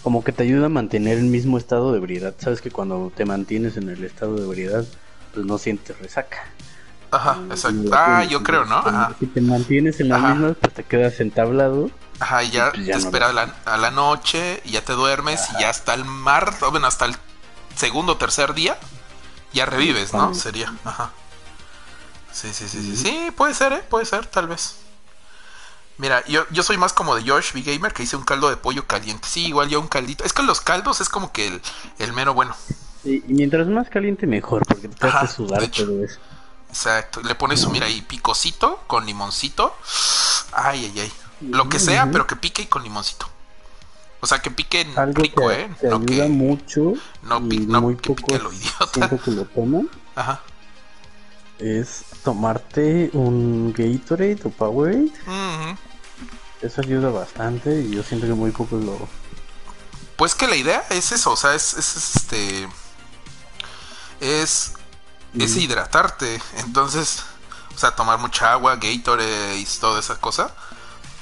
[0.01, 2.33] como que te ayuda a mantener el mismo estado de ebriedad.
[2.39, 4.85] Sabes que cuando te mantienes en el estado de ebriedad,
[5.35, 6.54] pues no sientes resaca.
[7.15, 7.89] Ajá, exacto.
[7.93, 8.83] Ah, yo creo, ¿no?
[9.19, 11.89] Si te mantienes en la misma, pues te quedas entablado.
[12.19, 13.33] Ajá, y ya, pues te esperas
[13.65, 17.15] a la noche, y ya te duermes, y ya hasta el mar, bueno, hasta el
[17.75, 18.77] segundo o tercer día,
[19.53, 20.33] ya revives, ¿no?
[20.33, 21.11] Sería, ajá.
[22.31, 23.83] Sí, sí, sí, sí, sí, puede ser, ¿eh?
[23.89, 24.75] Puede ser, tal vez.
[25.97, 27.61] Mira, yo, yo soy más como de Josh B.
[27.61, 29.25] Gamer que hice un caldo de pollo caliente.
[29.25, 30.25] Sí, igual yo un caldito.
[30.25, 31.61] Es que los caldos es como que el,
[31.99, 32.53] el mero bueno.
[33.01, 36.19] Sí, y mientras más caliente mejor, porque te hace sudar todo eso.
[36.75, 37.21] Exacto.
[37.21, 39.75] Le pones, mira, ahí picocito con limoncito.
[40.51, 41.13] Ay, ay, ay.
[41.41, 43.27] Lo que sea, pero que pique y con limoncito.
[44.21, 45.69] O sea, que pique rico, ¿eh?
[45.79, 46.93] Te no ayuda mucho.
[47.23, 49.09] No, no muy que pique lo idiota.
[49.23, 49.89] que lo toman.
[50.15, 50.41] Ajá
[51.59, 55.11] es tomarte un Gatorade o Powerade.
[56.61, 59.07] Eso ayuda bastante y yo siento que muy pocos lo...
[60.15, 62.67] Pues que la idea es eso, o sea, es, este...
[64.21, 64.73] Es,
[65.39, 66.41] es hidratarte.
[66.57, 67.23] Entonces,
[67.75, 70.53] O sea, tomar mucha agua, Gatorade y toda esa cosa.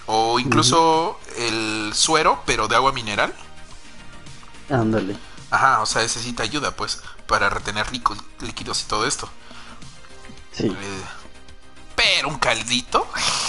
[0.05, 3.33] O incluso el suero, pero de agua mineral.
[4.69, 5.17] Ándale.
[5.49, 9.29] Ajá, o sea, te ayuda, pues, para retener líquidos y todo esto.
[10.51, 10.67] Sí.
[10.67, 11.03] Eh,
[11.95, 13.07] pero un caldito,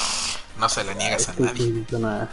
[0.58, 1.86] no se le niegas a nadie.
[1.90, 2.30] nada.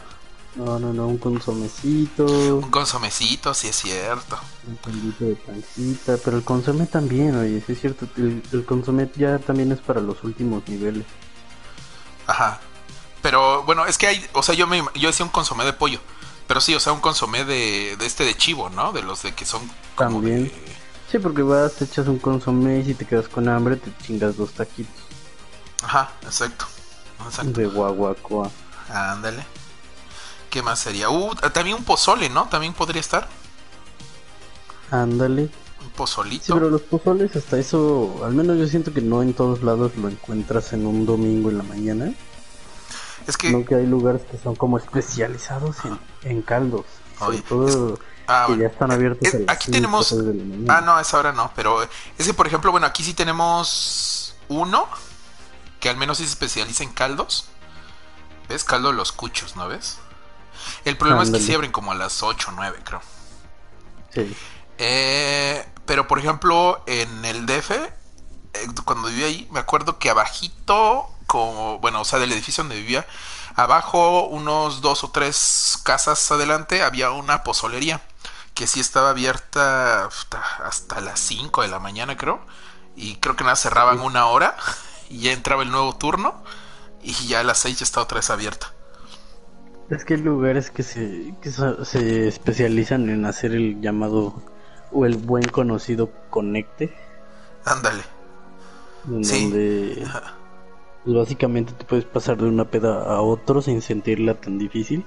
[0.55, 2.25] No, no, no, un consomecito,
[2.57, 4.37] Un consomecito, sí es cierto.
[4.67, 9.09] un caldito de pancita, pero el consomé también, oye, sí es cierto, el, el consomé
[9.15, 11.05] ya también es para los últimos niveles.
[12.27, 12.59] Ajá.
[13.21, 15.99] Pero bueno, es que hay, o sea, yo me yo decía un consomé de pollo.
[16.47, 18.91] Pero sí, o sea, un consomé de, de este de chivo, ¿no?
[18.91, 19.61] De los de que son
[19.95, 20.45] como También.
[20.45, 20.51] de-
[21.09, 24.37] Sí, porque vas, te echas un consomé y si te quedas con hambre te chingas
[24.37, 24.95] dos taquitos
[25.83, 26.65] Ajá, exacto.
[27.25, 27.59] Exacto.
[27.59, 28.49] de guaguacoa.
[28.89, 29.45] Ándale.
[30.51, 31.09] ¿Qué más sería?
[31.09, 32.47] Uh, también un pozole, ¿no?
[32.49, 33.27] También podría estar.
[34.91, 35.49] Ándale.
[35.81, 36.45] Un pozolito.
[36.45, 39.95] Sí, pero los pozoles hasta eso, al menos yo siento que no en todos lados
[39.95, 42.13] lo encuentras en un domingo en la mañana.
[43.25, 43.49] Es que.
[43.51, 46.85] No que hay lugares que son como especializados en, en caldos.
[47.19, 48.63] Oye, todo Ah, que bueno.
[48.63, 50.13] ya están abiertos Es- a las aquí tenemos.
[50.67, 51.51] Ah, no, a esa hora no.
[51.55, 54.87] Pero es que, por ejemplo, bueno, aquí sí tenemos uno
[55.79, 57.45] que al menos sí se especializa en caldos.
[58.49, 58.63] ¿Ves?
[58.63, 59.97] Caldo de los cuchos, ¿no ves?
[60.86, 63.02] El problema es que sí abren como a las 8 o 9, creo.
[64.13, 64.36] Sí.
[64.78, 67.91] Eh, pero por ejemplo, en el DF, eh,
[68.86, 73.06] cuando vivía ahí, me acuerdo que abajito, como, bueno, o sea, del edificio donde vivía,
[73.56, 78.02] abajo, unos dos o tres casas adelante, había una pozolería
[78.54, 82.41] que sí estaba abierta hasta, hasta las 5 de la mañana, creo.
[82.95, 84.56] Y creo que nada, cerraban una hora
[85.10, 86.43] y ya entraba el nuevo turno
[87.02, 88.74] y ya a las 6 ya estaba otra vez abierta.
[89.91, 94.41] Es que hay lugares que se, que se especializan en hacer el llamado
[94.91, 96.89] o el buen conocido conecte,
[97.65, 98.04] Ándale.
[99.08, 99.36] en Sí.
[99.51, 100.04] donde
[101.04, 105.06] pues, básicamente te puedes pasar de una peda a otro sin sentirla tan difícil.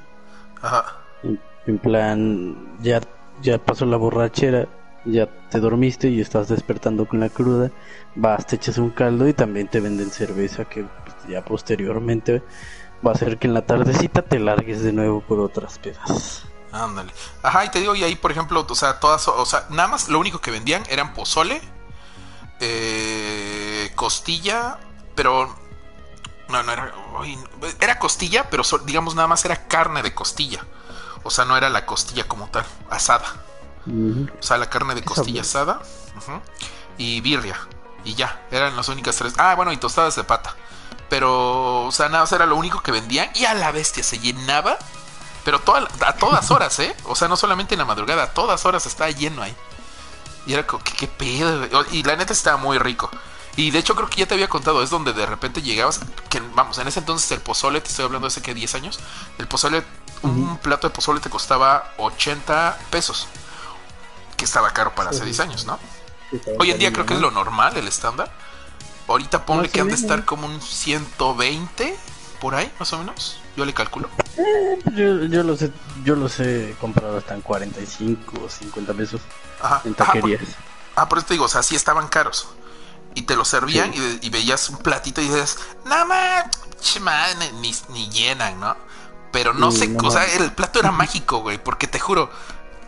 [0.62, 0.84] Ajá.
[1.22, 3.00] En, en plan, ya,
[3.42, 4.68] ya pasó la borrachera,
[5.04, 7.70] ya te dormiste y estás despertando con la cruda,
[8.14, 12.42] vas, te echas un caldo y también te venden cerveza que pues, ya posteriormente
[13.06, 16.44] va a hacer que en la tardecita te largues de nuevo por otras pedas.
[16.72, 17.12] Ándale.
[17.42, 20.08] Ajá, y te digo, y ahí, por ejemplo, o sea, todas, o sea, nada más
[20.08, 21.60] lo único que vendían eran pozole,
[22.60, 24.78] eh, costilla,
[25.14, 25.54] pero
[26.48, 27.38] no, no era, uy,
[27.80, 30.66] era costilla, pero digamos nada más era carne de costilla.
[31.22, 33.24] O sea, no era la costilla como tal, asada.
[33.86, 35.80] O sea, la carne de costilla asada
[36.98, 37.56] y birria.
[38.04, 39.34] Y ya, eran las únicas tres.
[39.38, 40.54] Ah, bueno, y tostadas de pata.
[41.08, 43.30] Pero, o sea, nada más era lo único que vendían.
[43.34, 44.78] Y a la bestia se llenaba.
[45.44, 46.96] Pero toda- a todas horas, ¿eh?
[47.04, 49.54] O sea, no solamente en la madrugada, a todas horas estaba lleno ahí.
[50.46, 51.66] Y era como, ¿qué, qué pedo?
[51.92, 53.10] Y la neta estaba muy rico.
[53.56, 56.40] Y de hecho creo que ya te había contado, es donde de repente llegabas, que
[56.54, 58.98] vamos, en ese entonces el pozole, te estoy hablando de hace que 10 años,
[59.38, 59.84] el pozole,
[60.22, 63.28] un plato de pozole te costaba 80 pesos.
[64.36, 65.78] Que estaba caro para hace 10 años, ¿no?
[66.58, 68.30] Hoy en día creo que es lo normal, el estándar.
[69.08, 71.96] Ahorita ponle que han de estar como un 120
[72.40, 73.38] por ahí, más o menos.
[73.56, 74.08] Yo le calculo.
[74.96, 75.70] Yo, yo los he,
[76.04, 79.20] yo los he comprado hasta en 45 o 50 pesos
[79.60, 79.82] Ajá.
[79.84, 80.42] en Ajá, por- taquerías.
[80.96, 82.48] Ah, por eso te digo, o sea, sí estaban caros.
[83.14, 84.18] Y te lo servían Sí.
[84.22, 86.44] y, veías un platito y dices, nada más,
[87.60, 88.76] ni, ni llenan, ¿no?
[89.32, 92.30] Pero no Sí, sé, no o sea, el plato era mágico, güey, porque te juro,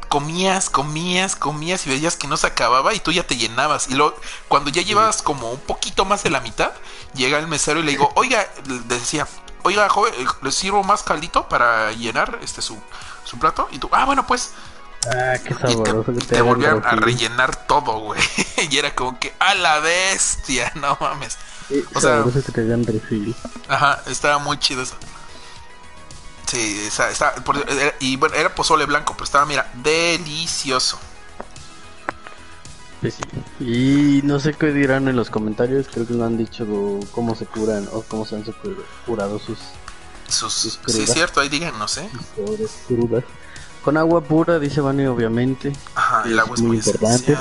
[0.08, 3.88] comías, comías, comías y veías que no se acababa y tú ya te llenabas.
[3.88, 4.16] Y luego,
[4.48, 6.72] cuando ya llevabas como un poquito más de la mitad,
[7.14, 9.26] llega el mesero y le digo, oiga, le decía,
[9.62, 12.78] oiga, joven, eh, ¿le sirvo más caldito para llenar este su,
[13.24, 13.68] su plato?
[13.72, 14.52] Y tú, ah, bueno, pues,
[15.08, 18.20] Ah, qué y te, que te, te volvían a rellenar todo, güey.
[18.70, 21.38] y era como que, a la bestia, no mames.
[21.68, 23.34] Qué o sea- que te refil.
[23.68, 24.96] Ajá, estaba muy chido eso.
[26.46, 30.98] Sí, esa- está, por- era- y bueno, era pozole blanco, pero estaba, mira, delicioso.
[33.02, 33.12] Sí.
[33.60, 36.66] Y no sé qué dirán en los comentarios, creo que no han dicho
[37.12, 38.44] cómo se curan o cómo se han
[39.06, 39.58] curado sus
[40.28, 41.00] Sus, Sus sí, crudas.
[41.02, 42.10] es cierto, ahí díganos, ¿eh?
[42.88, 43.22] crudas.
[43.84, 45.72] Con agua pura, dice Vani, obviamente.
[45.94, 47.36] Ajá, el agua es muy importante.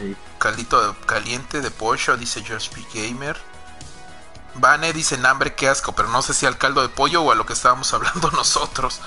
[0.00, 0.16] Sí.
[0.38, 3.36] Caldito de- caliente de pollo, dice Just Be Gamer.
[4.60, 7.34] Vane dice hambre, qué asco, pero no sé si al caldo de pollo o a
[7.34, 9.00] lo que estábamos hablando nosotros.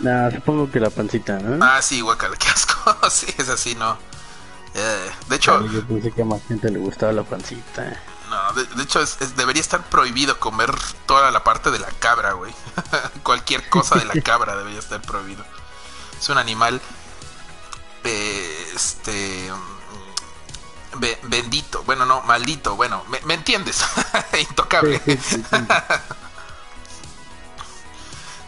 [0.00, 1.64] Nah, supongo que la pancita, ¿no?
[1.64, 2.96] Ah, sí, guacala, qué asco.
[3.10, 3.98] sí, es así, no.
[4.74, 8.00] Eh, de hecho, yo pensé que a más gente le gustaba la pancita.
[8.30, 10.72] no, de, de hecho es- es- debería estar prohibido comer
[11.06, 12.52] toda la parte de la cabra, güey.
[13.24, 15.44] Cualquier cosa de la cabra debería estar prohibido.
[16.20, 16.80] Es un animal,
[18.04, 19.50] eh, este,
[21.22, 23.84] bendito, bueno, no, maldito, bueno, me, entiendes,
[24.48, 25.00] intocable.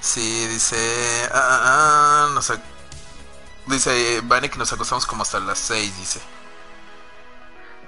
[0.03, 2.51] Sí, dice, ah, ah, ah, nos
[3.67, 6.21] dice Vane que nos acostamos como hasta las 6, dice.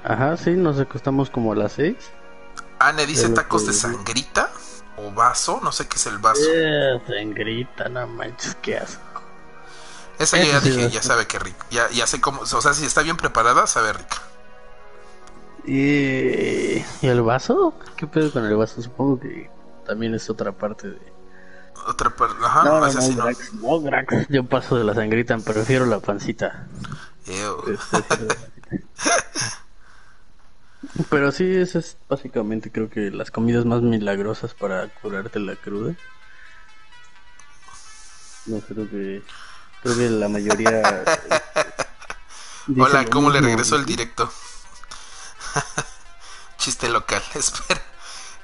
[0.05, 1.96] Ajá, sí, nos acostamos como a las 6.
[2.81, 4.51] Ane dice tacos de sangrita
[4.96, 6.42] o vaso, no sé qué es el vaso.
[6.53, 9.22] Eh, sangrita, no manches, qué asco.
[10.18, 11.64] Esa ya dije, ya sabe que rico.
[11.70, 14.18] Ya, ya sé cómo, o sea, si está bien preparada, sabe rica.
[15.64, 17.75] ¿Y, ¿Y el vaso?
[17.96, 18.83] ¿Qué pedo con el vaso?
[18.83, 19.51] Supongo que
[19.87, 21.12] también es otra parte de
[21.87, 23.31] otra parte, ajá, no, no, no,
[23.90, 24.27] no.
[24.29, 26.68] Yo paso de la sangrita, prefiero la pancita.
[31.11, 35.94] Pero sí, eso es básicamente creo que las comidas más milagrosas para curarte la cruda.
[38.46, 39.22] No creo que
[39.83, 41.05] creo que la mayoría
[42.79, 44.31] Hola, ¿cómo le regresó el directo?
[46.58, 47.82] Chiste local, espera.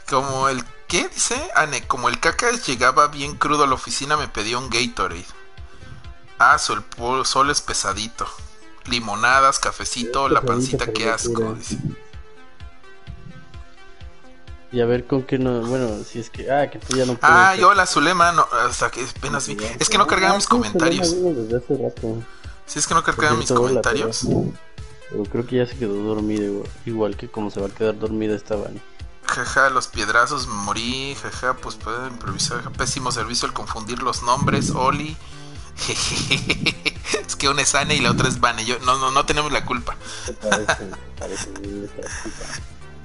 [0.08, 1.36] Como el ¿Qué dice?
[1.54, 5.26] Ane, como el caca llegaba bien crudo a la oficina, me pedía un Gatorade.
[6.38, 8.26] Ah, el sol es pesadito.
[8.86, 11.52] Limonadas, cafecito, la pancita, qué asco.
[11.52, 11.76] Dice.
[14.72, 15.60] Y a ver con qué no.
[15.60, 16.50] Bueno, si es que.
[16.50, 17.36] Ah, que tú ya no puedes.
[17.36, 19.58] Ah, yo la Zulema, no, hasta que apenas vi.
[19.78, 21.14] Es que no cargaba mis comentarios.
[22.64, 24.26] Si es que no cargaba mis comentarios.
[25.10, 27.98] Pero creo que ya se quedó dormida igual, igual que como se va a quedar
[27.98, 28.80] dormida esta Vani.
[29.24, 35.16] Jaja, los piedrazos, morí, jaja, pues puedo improvisar, pésimo servicio al confundir los nombres, Oli.
[37.26, 39.52] es que una es Anne y la otra es Vane, yo, no, no, no tenemos
[39.52, 39.96] la culpa.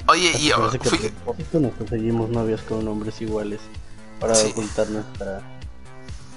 [0.08, 1.14] Oye, y yo, fui...
[1.60, 3.62] nos conseguimos novias con nombres iguales
[4.20, 5.42] para ocultar nuestra...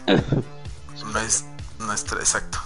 [0.06, 1.44] no es
[1.86, 2.58] nuestra, exacto,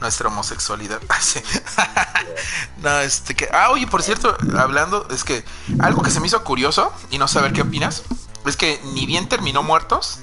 [0.00, 1.00] nuestra homosexualidad.
[2.82, 5.44] no, este que, ah, oye, por cierto, hablando, es que
[5.78, 8.02] algo que se me hizo curioso y no saber qué opinas,
[8.46, 10.20] es que ni bien terminó Muertos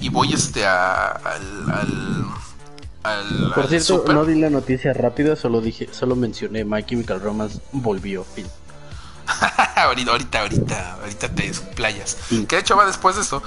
[0.00, 2.26] y voy este a, al,
[3.02, 7.60] al, por cierto, no di la noticia rápida, solo dije, solo mencioné My Chemical Romance
[7.72, 8.46] volvió, fin.
[9.76, 12.16] ahorita, ahorita, ahorita, ahorita te playas.
[12.28, 13.42] Que de hecho va después de esto.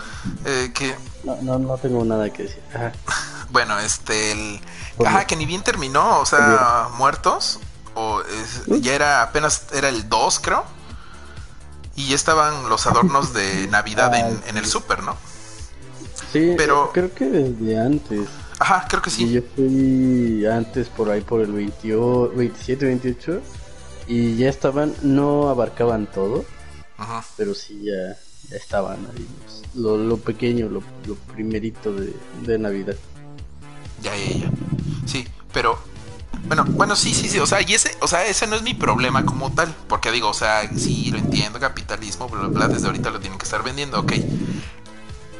[0.45, 0.95] Eh, que...
[1.23, 2.61] No, no, no tengo nada que decir.
[3.49, 4.61] bueno, este, el...
[5.05, 7.59] Ajá, que ni bien terminó, o sea, muertos.
[7.93, 8.21] O
[8.67, 10.63] ya era, apenas era el 2, creo.
[11.95, 15.17] Y ya estaban los adornos de Navidad en, en, el super, ¿no?
[16.31, 18.29] Sí, pero creo que desde antes.
[18.59, 19.25] Ajá, creo que sí.
[19.25, 23.41] Y yo fui antes por ahí por el 28, 27, 28
[24.07, 26.45] y ya estaban, no abarcaban todo,
[26.97, 27.23] Ajá.
[27.35, 28.17] pero sí ya,
[28.49, 29.27] ya estaban ahí.
[29.75, 32.95] Lo, lo pequeño, lo, lo primerito de, de, Navidad.
[34.01, 34.51] Ya, ya, ya.
[35.05, 35.77] Sí, pero
[36.45, 38.73] bueno, bueno, sí, sí, sí, o sea, y ese, o sea, ese no es mi
[38.73, 42.87] problema como tal, porque digo, o sea, sí, lo entiendo, capitalismo, bla, bla, bla, desde
[42.87, 44.13] ahorita lo tienen que estar vendiendo, ok.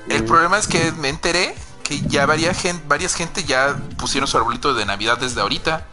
[0.09, 4.37] El problema es que me enteré que ya varias gente, varias gente ya pusieron su
[4.37, 5.85] arbolito de Navidad desde ahorita.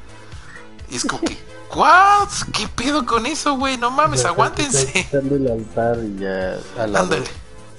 [0.90, 1.38] Y es como que,
[1.74, 2.28] ¿What?
[2.52, 3.76] ¿Qué pedo con eso, güey?
[3.76, 5.08] No mames, aguántense.
[5.12, 7.26] el altar y ya al Ándale,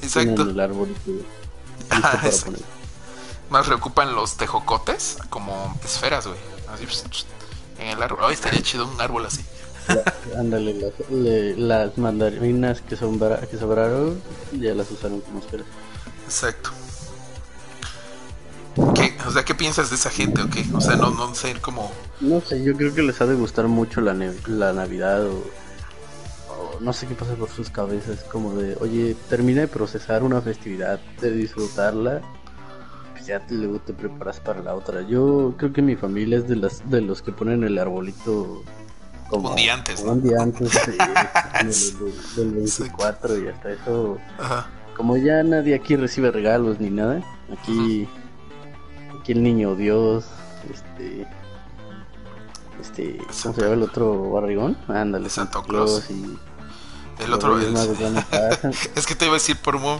[0.01, 0.43] exacto.
[0.43, 0.95] El árbol
[1.89, 2.21] ah,
[3.49, 6.39] Más preocupan los tejocotes como esferas, güey.
[6.73, 6.85] Así,
[7.79, 8.19] en el árbol.
[8.23, 9.45] Ay, estaría chido un árbol así.
[10.37, 14.21] ándale, las, las, mandarinas que, que sobraron
[14.53, 15.67] ya las usaron como esferas.
[16.25, 16.71] Exacto.
[18.93, 19.15] ¿Qué?
[19.25, 20.65] O sea, ¿qué piensas de esa gente o qué?
[20.73, 21.91] O sea, no, no sé cómo...
[22.19, 25.43] No sé, yo creo que les ha de gustar mucho la, la Navidad o,
[26.81, 30.99] No sé qué pasa por sus cabezas, como de, oye, termina de procesar una festividad,
[31.21, 32.21] de disfrutarla,
[33.13, 35.01] pues ya te, luego te preparas para la otra.
[35.01, 38.61] Yo creo que mi familia es de, las, de los que ponen el arbolito...
[39.29, 40.01] Como, un día antes.
[40.01, 40.71] Un día antes
[42.35, 44.17] del, 24 y hasta eso...
[44.37, 44.69] Ajá.
[44.97, 48.07] Como ya nadie aquí recibe regalos ni nada, aquí
[49.25, 50.23] aquí el niño Dios,
[50.71, 51.25] este,
[52.79, 54.77] este, ¿cómo se llama el otro barrigón?
[54.87, 56.03] Ándale, Santa Claus.
[56.11, 56.37] Y
[57.23, 57.67] el otro es,
[58.95, 59.99] es que te iba a decir por un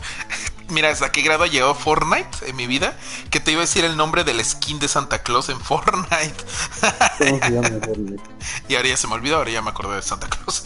[0.70, 2.96] Mira, ¿hasta qué grado llegó Fortnite en mi vida?
[3.32, 6.36] Que te iba a decir el nombre del skin de Santa Claus en Fortnite.
[7.18, 8.24] ¿Cómo se llama Fortnite?
[8.68, 10.66] y ahora ya se me olvidó, ahora ya me acordé de Santa Claus.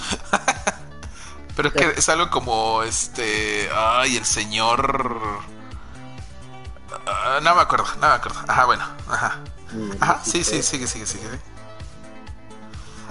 [1.56, 3.70] Pero es que es algo como este.
[3.74, 5.59] Ay, el señor.
[7.10, 8.40] Uh, no me acuerdo, no me acuerdo.
[8.48, 9.40] Ajá, bueno, ajá.
[10.00, 11.40] Ajá, sí, sí, sigue, sigue, sigue.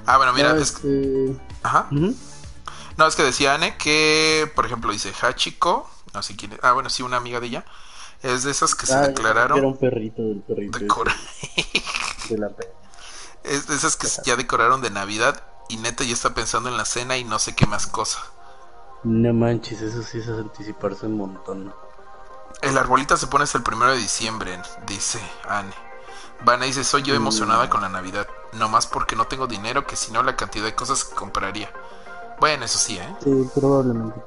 [0.07, 0.77] Ah, bueno, mira, es...
[1.63, 1.89] Ajá.
[1.91, 6.61] No, es que decía Anne que, por ejemplo, dice Hachiko, no sé quién es.
[6.63, 7.65] Ah, bueno, sí, una amiga de ella.
[8.23, 9.59] Es de esas que se ah, declararon.
[9.59, 10.79] Era un perrito del perrito.
[10.79, 11.15] Decora...
[12.29, 12.51] de la
[13.45, 16.85] Es de esas que ya decoraron de Navidad y neta ya está pensando en la
[16.85, 18.21] cena y no sé qué más cosa.
[19.05, 21.73] No manches, eso sí es anticiparse un montón.
[22.63, 25.73] El arbolito se pone hasta el primero de diciembre, dice Anne.
[26.45, 27.69] Vanna dice, soy yo emocionada mm.
[27.69, 30.75] con la Navidad, no más porque no tengo dinero, que si no la cantidad de
[30.75, 31.71] cosas que compraría.
[32.41, 33.17] Bueno, eso sí, ¿eh?
[33.23, 34.21] Sí, probablemente.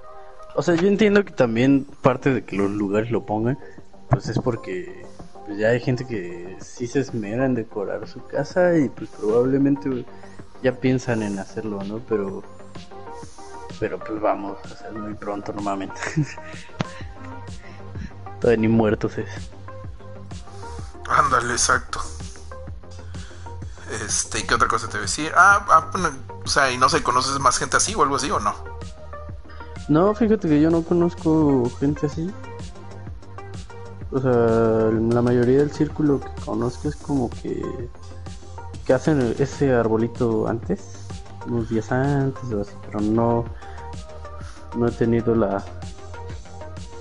[0.55, 3.57] O sea, yo entiendo que también parte de que los lugares lo pongan,
[4.09, 5.05] pues es porque
[5.45, 10.05] pues ya hay gente que sí se esmera en decorar su casa y pues probablemente
[10.61, 11.99] ya piensan en hacerlo, ¿no?
[11.99, 12.43] Pero
[13.79, 15.99] pero pues vamos, o sea, muy pronto normalmente.
[18.41, 19.29] Todavía ni muertos es.
[21.07, 22.01] Ándale, exacto.
[24.05, 25.31] Este, ¿qué otra cosa te voy a decir?
[25.35, 25.91] Ah, ah
[26.43, 28.53] o sea, ¿y no sé, conoces más gente así o algo así o no?
[29.87, 32.31] No, fíjate que yo no conozco gente así.
[34.11, 37.61] O sea, la mayoría del círculo que conozco es como que
[38.85, 40.81] que hacen ese arbolito antes,
[41.45, 43.45] unos días antes o así, pero no
[44.75, 45.63] no he tenido la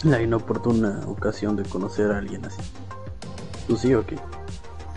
[0.03, 2.61] la inoportuna ocasión de conocer a alguien así.
[3.67, 4.19] ¿Tú sí o qué?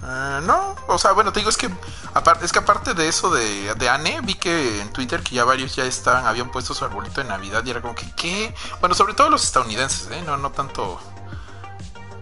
[0.02, 1.70] Ah, no, o sea, bueno, te digo, es que
[2.14, 5.46] aparte, es que aparte de eso de, de Anne, vi que en Twitter que ya
[5.46, 8.54] varios ya estaban, habían puesto su arbolito de Navidad y era como que, ¿qué?
[8.82, 10.22] Bueno, sobre todo los estadounidenses, ¿eh?
[10.26, 11.00] No, no tanto...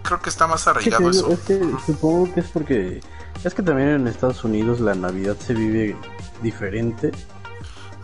[0.04, 1.32] Creo que está más arraigado eso.
[1.32, 3.02] Es que supongo que es porque...
[3.44, 5.98] Es que también en Estados Unidos la Navidad se vive
[6.44, 7.12] diferente.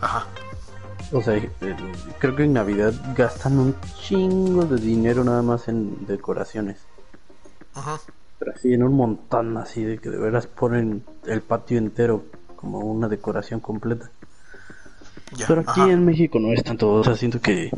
[0.00, 0.26] Ajá.
[1.12, 1.40] O sea,
[2.18, 6.80] creo que en Navidad gastan un chingo de dinero nada más en decoraciones.
[7.74, 7.98] Ajá.
[8.38, 12.24] Pero así en un montón, así de que de veras ponen el patio entero
[12.56, 14.10] como una decoración completa.
[15.46, 17.70] Pero aquí en México no es tanto, o sea, siento que,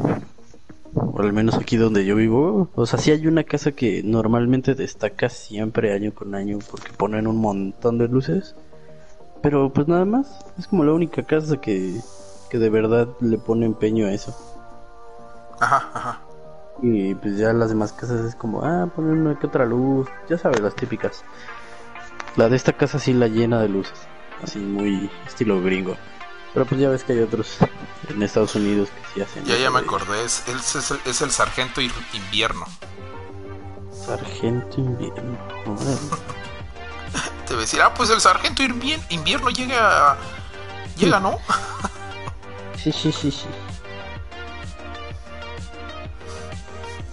[0.94, 4.74] o al menos aquí donde yo vivo, o sea, sí hay una casa que normalmente
[4.74, 8.54] destaca siempre año con año porque ponen un montón de luces.
[9.42, 11.98] Pero pues nada más, es como la única casa que
[12.50, 14.36] que de verdad le pone empeño a eso.
[15.60, 16.20] Ajá, ajá.
[16.82, 20.38] Y pues ya las demás casas es como, ah, poner una que otra luz, ya
[20.38, 21.24] sabes, las típicas.
[22.36, 23.98] La de esta casa sí la llena de luces,
[24.42, 25.96] así muy estilo gringo.
[26.52, 27.58] Pero pues ya ves que hay otros
[28.08, 29.44] en Estados Unidos que sí hacen.
[29.44, 32.66] Ya, ya me acordé, es, es, el, es el sargento invierno.
[33.92, 35.38] Sargento invierno.
[37.46, 40.16] Te voy a decir, ah, pues el sargento invierno llega,
[40.96, 41.38] llega, ¿no?
[42.82, 43.46] Sí, sí, sí, sí.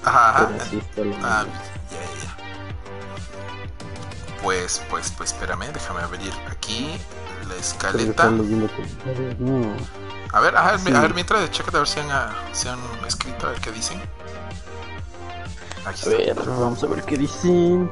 [0.03, 0.49] Ajá.
[1.23, 1.45] ah,
[1.91, 2.37] ya, ya.
[4.41, 6.97] Pues, pues, pues, espérame, déjame abrir aquí
[7.49, 8.27] la escaleta.
[10.31, 12.79] A ver, a ver, a ver mientras checa a ver si han, ah, si han
[13.05, 14.01] escrito, a ver qué dicen.
[15.85, 17.91] Aquí a ver, vamos a ver qué dicen.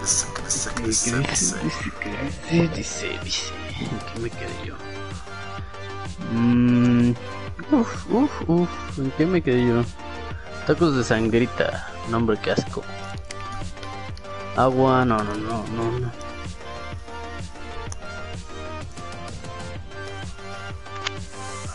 [0.00, 3.52] Dice, dice, dice, dice, dice, dice, dice,
[4.12, 4.91] ¿qué me quedé yo?
[6.32, 7.12] Mmm.
[7.72, 8.98] Uf, uf, uf.
[8.98, 9.82] ¿En qué me quedé yo?
[10.66, 11.88] Tacos de sangrita.
[12.10, 12.82] Nombre que asco.
[14.56, 16.12] Agua, no, no, no, no, no.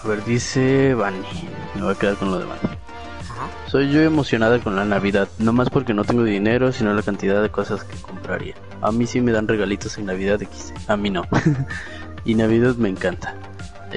[0.03, 1.49] A ver, dice Bunny.
[1.75, 2.77] Me voy a quedar con lo de Bunny.
[3.67, 7.41] Soy yo emocionada con la Navidad, no más porque no tengo dinero, sino la cantidad
[7.41, 8.55] de cosas que compraría.
[8.81, 11.23] A mí sí me dan regalitos en Navidad X, a mí no.
[12.25, 13.35] y Navidad me encanta.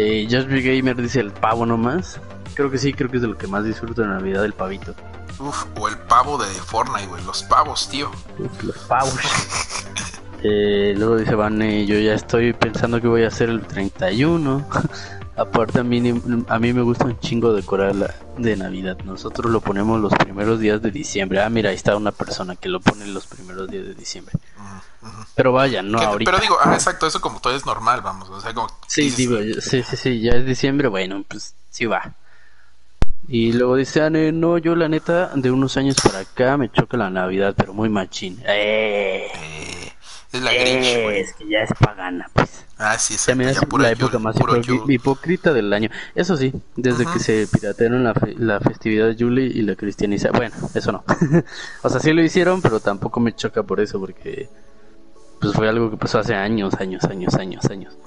[0.02, 2.18] Eh, Just Gamer dice el pavo nomás.
[2.54, 4.94] Creo que sí, creo que es de lo que más disfruto en Navidad, el pavito.
[5.38, 7.22] Uf, o el pavo de Fortnite, güey.
[7.24, 8.10] Los pavos, tío.
[8.62, 9.14] los pavos.
[10.42, 14.66] eh, luego dice Vane, yo ya estoy pensando que voy a hacer el 31.
[15.36, 16.02] Aparte a mí,
[16.48, 18.98] a mí me gusta un chingo decorar la de Navidad.
[19.04, 21.40] Nosotros lo ponemos los primeros días de diciembre.
[21.40, 24.34] Ah, mira, ahí está una persona que lo pone los primeros días de diciembre.
[25.34, 26.30] Pero vaya, no ahorita.
[26.30, 28.28] Pero digo, ah, exacto, eso como todo es normal, vamos.
[28.28, 32.14] O sea, como sí, digo, sí, sí, sí, ya es diciembre, bueno, pues sí va.
[33.28, 36.96] Y luego dice Anne, no, yo la neta, de unos años para acá me choca
[36.96, 38.42] la Navidad, pero muy machín.
[38.44, 39.28] ¡Eh!
[40.32, 41.20] Es la Grinch, güey.
[41.20, 42.64] Es que ya es pagana, pues.
[42.78, 43.26] Ah, sí, es
[43.78, 44.36] la época más
[44.88, 45.90] hipócrita del año.
[46.14, 50.36] Eso sí, desde que se piratearon la, la festividad de Julie y la cristianización.
[50.36, 51.04] Bueno, eso no.
[51.82, 54.48] o sea, sí lo hicieron, pero tampoco me choca por eso, porque
[55.40, 57.98] pues fue algo que pasó hace años, años, años, años, años.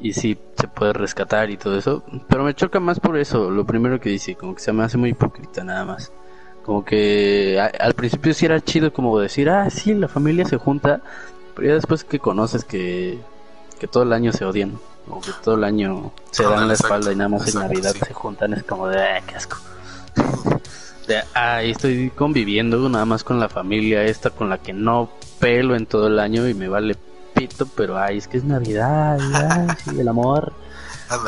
[0.00, 2.02] Y sí, se puede rescatar y todo eso.
[2.28, 4.98] Pero me choca más por eso, lo primero que dice, como que se me hace
[4.98, 6.12] muy hipócrita nada más.
[6.64, 11.00] Como que al principio sí era chido como decir, ah, sí, la familia se junta,
[11.54, 13.18] pero ya después que conoces que,
[13.80, 17.12] que todo el año se odian, o que todo el año se dan la espalda
[17.12, 19.56] y nada más en Navidad se juntan, es como de, ah, qué asco.
[21.08, 25.10] de, ah, estoy conviviendo nada más con la familia esta con la que no
[25.40, 26.96] pelo en todo el año y me vale
[27.34, 30.52] pito, pero ay, es que es Navidad, ay, sí, el amor.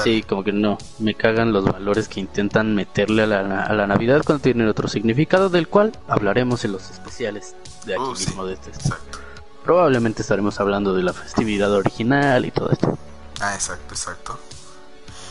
[0.03, 3.87] Sí, como que no, me cagan los valores que intentan meterle a la, a la
[3.87, 7.55] Navidad cuando tienen otro significado, del cual hablaremos en los especiales
[7.87, 8.71] de aquí sí, mismo de este.
[8.71, 9.19] Exacto.
[9.65, 12.99] Probablemente estaremos hablando de la festividad original y todo esto.
[13.41, 14.39] Ah, exacto, exacto.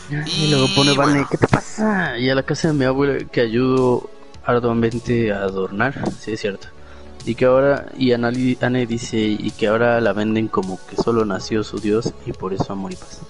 [0.10, 1.28] Y, luego pone Vane, bueno.
[1.30, 2.18] ¿qué te pasa?
[2.18, 4.10] Y a la casa de mi abuela que ayudo
[4.44, 6.68] arduamente a adornar, sí es cierto.
[7.26, 11.24] Y que ahora, y Anali- Anne dice, y que ahora la venden como que solo
[11.24, 13.22] nació su Dios y por eso amor y paz.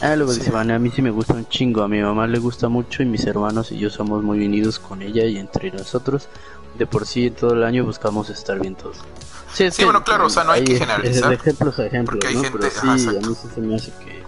[0.00, 0.40] Ah, luego Sí.
[0.40, 3.02] dice Vane, a mí sí me gusta un chingo, a mi mamá le gusta mucho
[3.02, 6.28] y mis hermanos y yo somos muy unidos con ella y entre nosotros.
[6.78, 8.96] De por sí, todo el año buscamos estar bien todos.
[9.58, 12.26] es Sí, bueno, claro, o sea, no hay que generalizar, De ejemplos a ejemplos, porque
[12.28, 12.42] hay ¿no?
[12.42, 14.22] gente- Pero sí, ajá, a mí sí se me hace que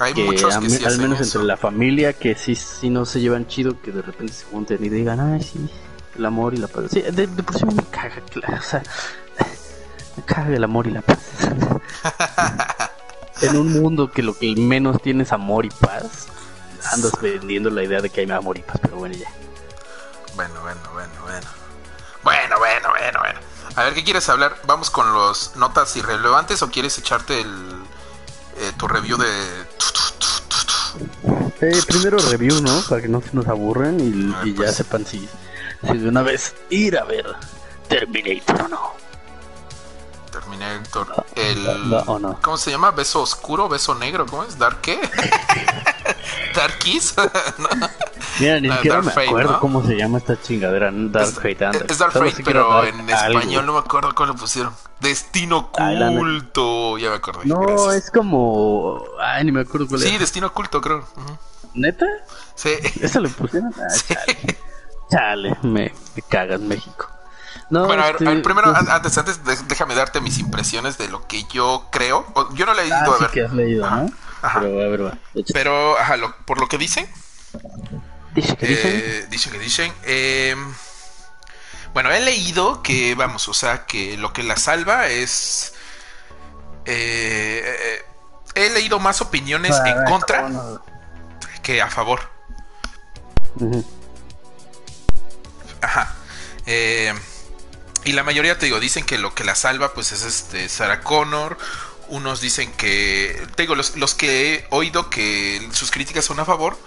[0.00, 1.38] Hay que muchos que me- sí al menos eso.
[1.38, 4.82] entre la familia que sí, sí no se llevan chido, que de repente se junten
[4.82, 5.68] y digan, ay, sí,
[6.16, 6.84] el amor y la paz.
[6.90, 8.82] Sí, de, de por sí me caga, claro, o sea,
[10.16, 11.18] me caga el amor y la paz.
[13.42, 16.28] en un mundo que lo que menos tiene es amor y paz,
[16.92, 19.28] andas vendiendo la idea de que hay amor y paz, pero bueno, ya.
[20.34, 21.46] Bueno, bueno, bueno, bueno.
[22.24, 23.40] Bueno, bueno, bueno, bueno.
[23.74, 24.56] A ver, ¿qué quieres hablar?
[24.66, 27.82] ¿Vamos con los notas irrelevantes o quieres echarte el
[28.58, 29.26] eh, tu review de...
[31.60, 32.82] Eh, primero review, ¿no?
[32.88, 34.74] Para que no se nos aburran y, Ah, y ya pues.
[34.76, 35.28] sepan si,
[35.86, 37.24] si de una vez ir a ver
[37.88, 38.92] Terminator o no.
[40.32, 41.24] Terminator?
[41.36, 41.88] El...
[41.90, 42.38] No, o no.
[42.42, 42.90] ¿Cómo se llama?
[42.90, 43.68] ¿Beso oscuro?
[43.68, 44.26] ¿Beso negro?
[44.26, 44.58] ¿Cómo es?
[44.58, 44.98] ¿Dark qué?
[46.56, 47.14] ¿Dark Kiss?
[48.40, 50.90] Mira, ni Ah, siquiera me acuerdo cómo se llama esta chingadera.
[50.92, 51.68] Dark Es- Fate.
[51.88, 53.38] Es Dark Solo Fate, pero Dark en algo.
[53.38, 54.74] español no me acuerdo cómo lo pusieron.
[55.00, 56.10] Destino neta.
[56.10, 56.98] oculto.
[56.98, 57.44] Ya me acordé.
[57.46, 57.94] No, gracias.
[58.06, 59.02] es como.
[59.20, 60.18] Ay, ni me acuerdo cuál Sí, era.
[60.18, 61.06] Destino oculto, creo.
[61.74, 62.06] ¿Neta?
[62.54, 62.70] Sí.
[63.00, 63.72] ¿Eso le pusieron?
[63.78, 64.14] Ah, Sí.
[64.14, 64.58] chale.
[65.10, 67.08] Chale, me, me cagas México.
[67.72, 70.98] No, Bueno, a ver, este, a ver, primero, an- antes, antes, déjame darte mis impresiones
[70.98, 72.26] de lo que yo creo.
[72.52, 73.30] Yo no le he ido Ah, a sí ver.
[73.30, 74.10] que has leído, ¿no?
[74.42, 74.60] Ajá.
[74.60, 75.18] Pero a ver, va.
[75.54, 77.08] Pero, ajá, lo- por lo que dicen,
[78.34, 78.90] Dice que dicen.
[78.94, 79.92] eh, dicen que dicen.
[80.04, 80.54] eh,
[81.94, 85.72] bueno, he leído que, vamos, o sea, que lo que la salva es.
[86.84, 88.04] eh, eh,
[88.54, 90.82] he leído más opiniones Ah, en contra bueno.
[91.62, 92.20] que a favor.
[95.80, 96.14] Ajá.
[96.66, 97.14] Eh,
[98.04, 101.00] y la mayoría, te digo, dicen que lo que la salva, pues es este Sarah
[101.02, 101.58] Connor.
[102.08, 103.46] Unos dicen que.
[103.56, 106.78] Te digo, los, los que he oído que sus críticas son a favor.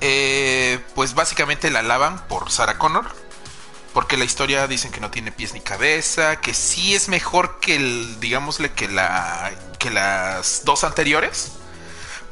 [0.00, 3.06] eh, pues básicamente la alaban por Sarah Connor.
[3.92, 6.40] Porque la historia dicen que no tiene pies ni cabeza.
[6.40, 8.20] Que sí es mejor que el.
[8.20, 9.52] digámosle que la.
[9.78, 11.52] que las dos anteriores.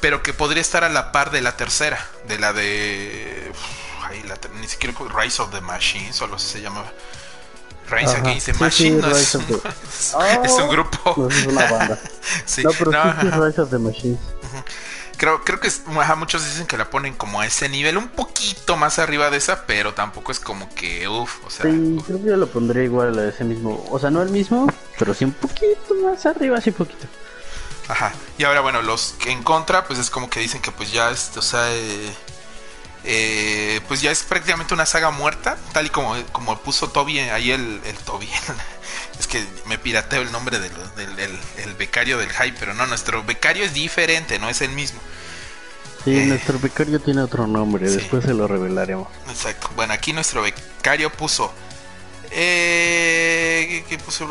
[0.01, 2.09] Pero que podría estar a la par de la tercera.
[2.29, 3.53] De la de.
[4.03, 6.93] Ay, la ni siquiera Rise of the Machines o algo así se llamaba.
[7.91, 8.16] Rise.
[8.16, 11.14] Against the Machine no es, Rise of the- es- Oh, es un grupo.
[11.16, 11.99] No, es una banda.
[12.45, 13.28] Sí, No, pero no, sí.
[13.30, 14.18] Rise of the Machines.
[15.16, 18.09] Creo, creo que es- ajá, muchos dicen que la ponen como a ese nivel, un
[18.09, 22.07] poquito más arriba de esa, pero tampoco es como que, uff, o sea, Sí, uf.
[22.07, 23.84] creo que yo lo pondría igual a ese mismo.
[23.91, 27.07] O sea, no el mismo, pero sí un poquito más arriba, sí, poquito.
[27.89, 28.12] Ajá.
[28.36, 31.11] Y ahora, bueno, los que en contra, pues es como que dicen que pues ya
[31.11, 32.12] es, o sea, eh,
[33.11, 37.50] eh, pues ya es prácticamente una saga muerta, tal y como, como puso Toby ahí
[37.52, 38.28] el, el Toby.
[39.18, 42.86] es que me pirateo el nombre del, del, del- el becario del hype, pero no,
[42.86, 45.00] nuestro becario es diferente, no es el mismo.
[46.04, 46.26] Sí, Eh.
[46.26, 47.96] nuestro becario tiene otro nombre, Sí.
[47.96, 49.09] después se lo revelaremos.
[49.28, 49.70] Exacto.
[49.74, 51.52] Bueno, aquí nuestro becario puso.
[52.30, 54.28] Eh, ¿qué, qué puso?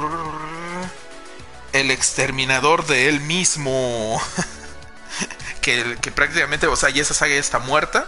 [1.74, 4.22] El exterminador de él mismo.
[5.62, 8.08] que, que prácticamente, o sea, ya esa saga ya está muerta.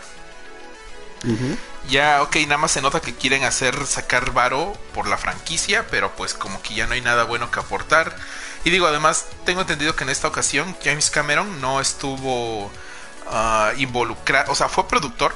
[1.89, 6.15] Ya, ok, nada más se nota que quieren hacer sacar varo por la franquicia, pero
[6.15, 8.15] pues como que ya no hay nada bueno que aportar.
[8.63, 12.72] Y digo, además, tengo entendido que en esta ocasión James Cameron no estuvo
[13.28, 15.34] ah, involucrado, o sea, fue productor,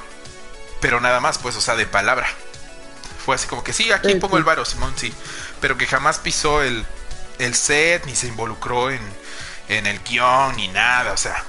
[0.80, 2.28] pero nada más, pues, o sea, de palabra.
[3.24, 4.38] Fue así como que sí, aquí Sí, pongo sí.
[4.38, 5.12] el varo, Simón, sí,
[5.60, 6.86] pero que jamás pisó el,
[7.38, 9.00] el set, ni se involucró en,
[9.68, 11.44] en el guion, ni nada, o sea,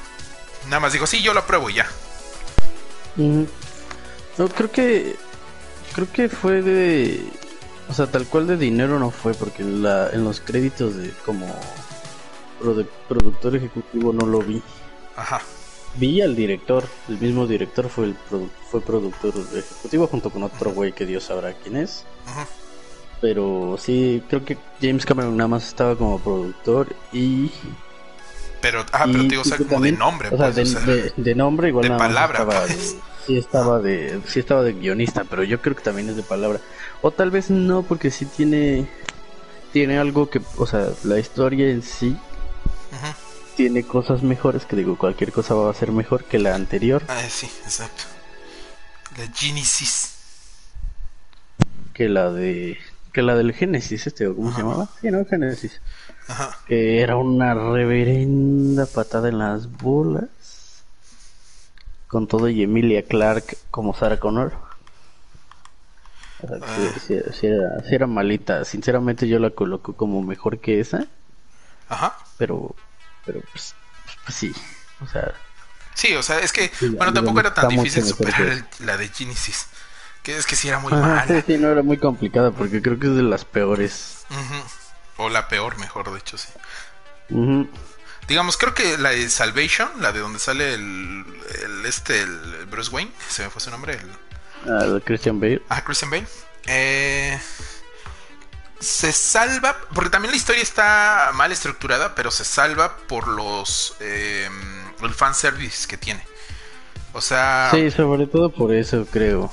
[0.66, 1.88] nada más dijo, sí, yo lo apruebo y ya.
[4.38, 5.16] No, creo que.
[5.94, 7.24] Creo que fue de.
[7.90, 11.12] O sea, tal cual de dinero no fue, porque en, la, en los créditos de
[11.26, 11.48] como
[12.62, 14.62] produ- productor ejecutivo no lo vi.
[15.16, 15.40] Ajá.
[15.98, 20.72] Vi al director, el mismo director fue el produ- fue productor ejecutivo junto con otro
[20.72, 22.06] güey que Dios sabrá quién es.
[22.26, 22.46] Ujú.
[23.22, 27.52] Pero sí, creo que James Cameron nada más estaba como productor y.
[28.62, 30.62] Pero, ah, pero te digo, o sea, como también- de nombre, O sea, pues, de,
[30.64, 30.82] o sea.
[30.82, 32.96] de- de nombre igual de nada más palabra, estaba pues.
[33.26, 36.60] Sí estaba de sí estaba de guionista, pero yo creo que también es de palabra.
[37.02, 38.88] O tal vez no porque sí tiene
[39.74, 42.18] tiene algo que, o sea, la historia en sí
[43.56, 47.04] tiene cosas mejores, que digo, cualquier cosa va a ser mejor que la anterior.
[47.08, 48.04] Ah, sí, exacto.
[49.18, 50.14] La Genesis.
[51.94, 52.78] Que la de...
[53.14, 54.90] Que la del Genesis, este, ¿cómo se llamaba?
[55.02, 55.82] Sí, no, Genesis.
[56.28, 56.58] Ajá.
[56.68, 60.26] Que era una reverenda patada en las bolas.
[62.16, 64.54] Con todo y Emilia Clark como Sarah Connor.
[66.42, 66.60] O sea,
[66.98, 68.64] si, era, si, era, malita.
[68.64, 71.08] Sinceramente yo la coloco como mejor que esa.
[71.90, 72.18] Ajá.
[72.38, 72.74] Pero,
[73.26, 73.76] pero pues,
[74.24, 74.54] pues sí.
[75.04, 75.34] O sea.
[75.94, 79.68] Sí, o sea, es que, bueno, tampoco era tan difícil superar la de Genesis.
[80.24, 81.28] Que es que sí era muy mala.
[81.28, 84.26] Sí, sí, no era muy complicada porque creo que es de las peores.
[85.18, 86.48] O la peor, mejor de hecho, sí.
[88.28, 91.26] Digamos, creo que la de Salvation, la de donde sale el,
[91.64, 94.10] el este, el Bruce Wayne, se me fue su nombre, el...
[94.72, 95.62] Ah, Christian Bale.
[95.70, 96.26] Ah, Christian Bale.
[96.66, 97.40] Eh,
[98.80, 103.96] se salva, porque también la historia está mal estructurada, pero se salva por los...
[104.00, 104.50] Eh,
[105.04, 106.24] el fanservice que tiene.
[107.14, 107.70] O sea...
[107.72, 109.52] Sí, sobre todo por eso creo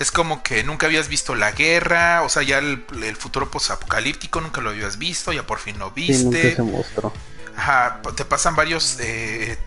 [0.00, 2.82] es como que nunca habías visto la guerra, o sea, ya el,
[3.18, 6.56] futuro posapocalíptico nunca lo habías visto, ya por fin lo viste.
[6.56, 7.12] se mostró.
[7.54, 9.58] Ajá, te pasan varios eh,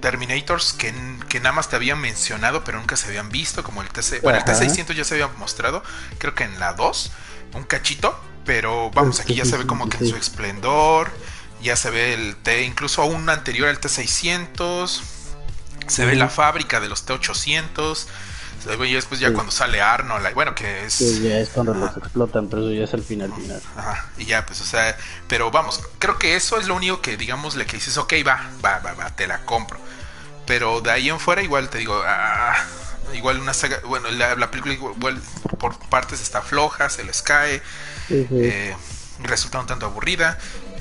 [0.00, 0.94] Terminators que,
[1.28, 4.22] que, nada más te habían mencionado, pero nunca se habían visto, como el TC.
[4.22, 5.82] Bueno, el T600 ya se había mostrado,
[6.16, 7.12] creo que en la 2,
[7.52, 11.10] un cachito, pero vamos, aquí ya se ve como que en su esplendor,
[11.60, 15.02] ya se ve el T, incluso aún anterior al T600,
[15.86, 18.06] se ve la fábrica de los T800
[18.66, 21.22] y después ya cuando sale Arnold, bueno, que es...
[21.22, 23.60] ya es cuando los explotan, pero eso ya es al final, final.
[23.76, 24.96] Ajá, y ya, pues, o sea,
[25.28, 28.50] pero vamos, creo que eso es lo único que, digamos, le que dices, ok, va,
[28.64, 29.78] va, va, va, te la compro.
[30.46, 32.56] Pero de ahí en fuera igual te digo, ah,
[33.14, 35.20] igual una saga, bueno, la, película igual
[35.58, 37.62] por partes está floja, se les cae,
[38.10, 38.74] eh,
[39.22, 40.38] resulta un tanto aburrida.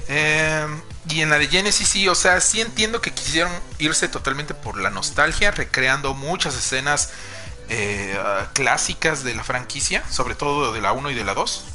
[0.08, 0.66] Eh,
[1.08, 4.78] y en la de Genesis sí, o sea, sí entiendo que quisieron irse totalmente por
[4.78, 7.12] la nostalgia, recreando muchas escenas
[7.70, 8.18] eh,
[8.54, 11.66] clásicas de la franquicia, sobre todo de la 1 y de la 2.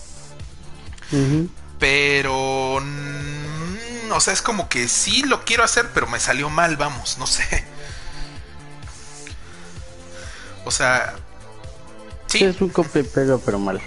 [1.79, 2.81] Pero...
[2.81, 7.19] Mm, o sea, es como que sí lo quiero hacer, pero me salió mal, vamos,
[7.19, 7.65] no sé.
[10.65, 11.15] O sea...
[12.27, 13.81] Sí, es un copia y pega, pero mal.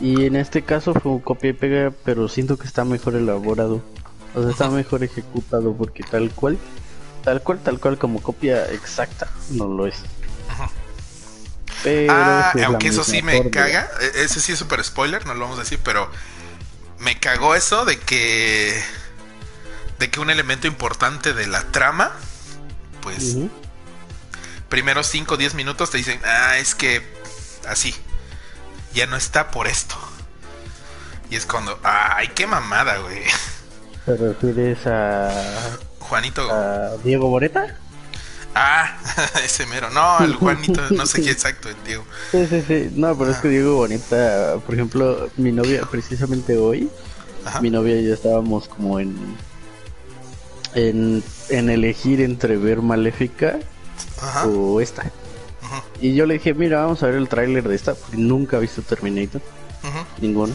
[0.00, 3.82] Y en este caso fue un copia y pega, pero siento que está mejor elaborado.
[4.34, 6.58] O sea, está mejor ejecutado porque tal cual,
[7.24, 10.04] tal cual, tal cual como copia exacta, no lo es
[12.08, 13.90] ah, aunque eso sí me caga.
[14.00, 16.10] E-, ese sí es super spoiler, no lo vamos a decir, pero
[16.98, 18.82] me cagó eso de que.
[19.98, 22.12] De que un elemento importante de la trama,
[23.02, 23.36] pues.
[24.68, 27.02] Primeros 5 o 10 minutos te dicen, ah, es que.
[27.68, 27.94] Así.
[28.94, 29.96] Ya no está por esto.
[31.30, 31.78] Y es cuando.
[31.82, 33.22] Ay, qué mamada, güey.
[34.06, 35.30] ¿Te refieres a.
[36.00, 36.50] Juanito.
[36.50, 37.78] ¿A Diego Boreta?
[38.54, 38.98] Ah,
[39.44, 39.90] ese mero.
[39.90, 42.04] No, el Juanito, no sé qué exacto, el Diego.
[42.30, 42.90] Sí, sí, sí.
[42.94, 46.88] No, pero es que Diego Bonita, por ejemplo, mi novia, precisamente hoy,
[47.60, 49.16] mi novia y yo estábamos como en,
[50.74, 53.58] en, en elegir entre ver Maléfica
[54.46, 55.10] o esta.
[56.00, 58.60] Y yo le dije, mira, vamos a ver el tráiler de esta, porque nunca he
[58.60, 59.40] visto Terminator.
[60.20, 60.54] Ninguno.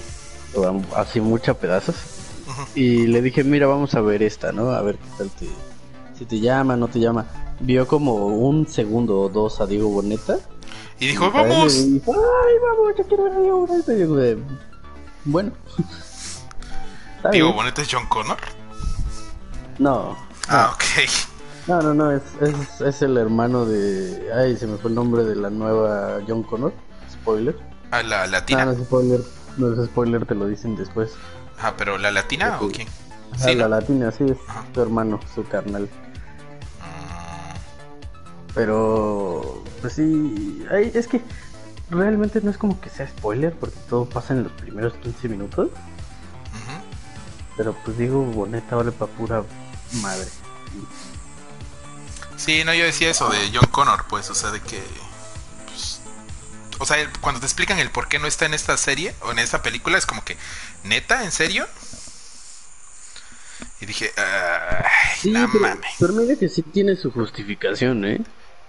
[0.96, 1.96] Así mucha pedazos.
[2.76, 4.72] Y le dije, mira, vamos a ver esta, ¿no?
[4.72, 5.48] A ver qué tal te...
[6.18, 7.26] Si te llama, no te llama
[7.66, 10.38] vio como un segundo o dos a Diego Boneta.
[11.00, 11.76] Y dijo, vamos.
[11.76, 13.94] Ay, vamos, yo quiero ver a Diego Boneta.
[13.94, 14.18] Y digo,
[15.26, 15.52] bueno.
[17.32, 18.38] ¿Diego Boneta es John Connor?
[19.80, 20.16] No.
[20.48, 21.10] Ah, ok.
[21.68, 24.32] No, no, no, es, es, es, el hermano de...
[24.36, 26.72] Ay, se me fue el nombre de la nueva John Connor.
[27.12, 27.58] Spoiler.
[27.90, 28.62] Ah, la latina.
[28.62, 29.22] Ah, no es spoiler.
[29.58, 31.14] No es spoiler, te lo dicen después.
[31.60, 32.88] Ah, pero ¿la latina o quién?
[33.42, 34.38] Ah, la latina, sí, es
[34.74, 35.90] su hermano, su carnal.
[38.56, 41.22] Pero, pues sí, es que
[41.90, 45.70] realmente no es como que sea spoiler porque todo pasa en los primeros 15 minutos.
[47.58, 49.44] Pero pues digo, Boneta vale para pura
[50.02, 50.28] madre.
[52.38, 54.82] Sí, no, yo decía eso de John Connor, pues, o sea, de que...
[55.68, 56.02] Pues,
[56.80, 59.40] o sea, cuando te explican el por qué no está en esta serie o en
[59.40, 60.36] esta película, es como que,
[60.84, 61.24] ¿neta?
[61.24, 61.66] ¿En serio?
[63.80, 65.92] Y dije, ay, no mames.
[65.98, 68.22] Pero mira que sí tiene su justificación, ¿eh?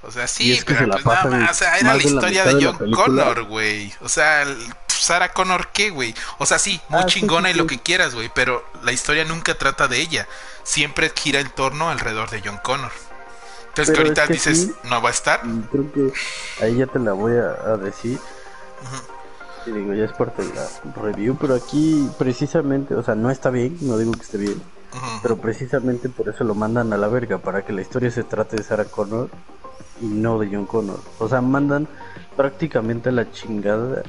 [0.07, 3.43] O sea, sí, pero pues nada más, o sea, era la historia de, John Connor,
[3.45, 3.93] güey.
[4.03, 4.45] O sea,
[4.87, 6.15] Sarah Connor, ¿qué, güey?
[6.39, 9.59] O sea, sí, muy ah, chingona y lo que quieras, güey, pero la historia nunca
[9.59, 10.29] trata de ella.
[10.63, 12.93] Siempre gira en torno alrededor de John Connor.
[13.69, 15.41] Entonces, que ahorita dices, ¿no va a estar?
[15.71, 16.13] Creo que
[16.63, 18.19] ahí ya te la voy a, decir.
[19.65, 20.69] Sí, digo, ya es parte de la
[21.03, 24.63] review, pero aquí precisamente, o sea, no está bien, no digo que esté bien,
[25.23, 28.57] pero precisamente por eso lo mandan a la verga, para que la historia se trate
[28.57, 29.29] de Sarah Connor
[30.01, 31.01] y no de John Connor.
[31.19, 31.89] O sea, mandan
[32.37, 34.03] prácticamente a la chingada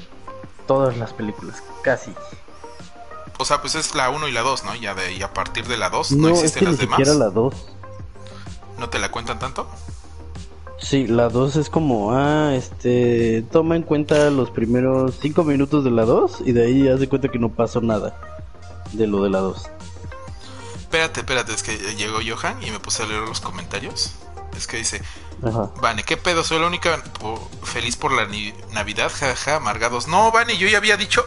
[0.67, 2.11] todas las películas, casi.
[3.39, 4.75] O sea, pues es la 1 y la 2, ¿no?
[4.75, 7.07] Ya de, y a partir de la 2 no, existen las demás.
[7.07, 7.53] la 2.
[8.79, 9.67] ¿No te la cuentan tanto?
[10.79, 15.91] Sí, la 2 es como, ah, este, toma en cuenta los primeros 5 minutos de
[15.91, 18.15] la 2 y de ahí haz de cuenta que no pasó nada
[18.93, 19.65] de lo de la 2.
[20.79, 24.13] Espérate, espérate, es que llegó Johan y me puse a leer los comentarios.
[24.55, 25.01] Es que dice,
[25.81, 26.43] Vane, ¿qué pedo?
[26.43, 27.01] Soy la única
[27.63, 28.27] feliz por la
[28.73, 30.07] Navidad, jaja, amargados.
[30.07, 31.25] No, Vane, yo ya había dicho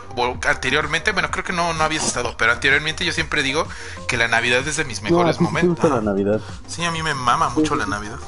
[0.49, 3.67] anteriormente, bueno, creo que no, no habías estado, pero anteriormente yo siempre digo
[4.09, 5.91] que la Navidad es de mis mejores momentos.
[5.91, 6.41] la Navidad?
[6.67, 8.19] Sí, a mí me mama mucho la Navidad.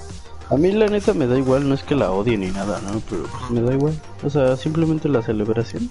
[0.50, 3.00] A mí la neta me da igual, no es que la odie ni nada, ¿no?
[3.08, 3.98] Pero me da igual.
[4.22, 5.90] O sea, simplemente la celebración.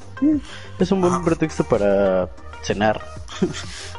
[0.77, 2.29] Es un buen pretexto para
[2.61, 3.01] cenar.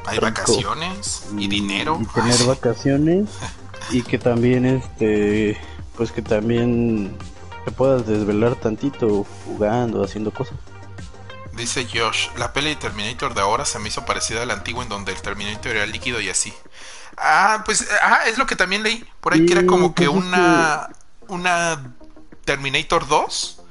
[0.07, 1.99] Hay vacaciones y dinero.
[2.01, 3.29] Y tener vacaciones
[3.91, 5.59] y que también este
[5.97, 7.17] pues que también
[7.65, 10.59] te puedas desvelar tantito jugando, haciendo cosas.
[11.57, 14.83] Dice Josh, la peli de Terminator de ahora se me hizo parecida a la antigua
[14.83, 16.53] en donde el Terminator era líquido y así.
[17.17, 19.05] Ah, pues ah, es lo que también leí.
[19.21, 20.89] Por ahí que era como que pues una
[21.29, 21.95] una
[22.45, 23.63] Terminator 2,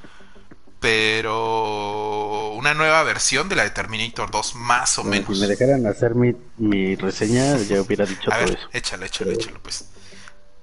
[0.80, 5.36] pero una nueva versión de la de Terminator 2 más o menos.
[5.36, 8.58] Si me dejaran hacer mi, mi reseña, ya hubiera dicho todo eso.
[8.72, 9.86] Échale, échale, échale, pues.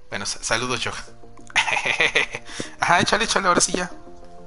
[0.08, 1.19] Bueno, saludos, Johan.
[2.80, 3.90] Ajá, échale, échale, ahora sí ya.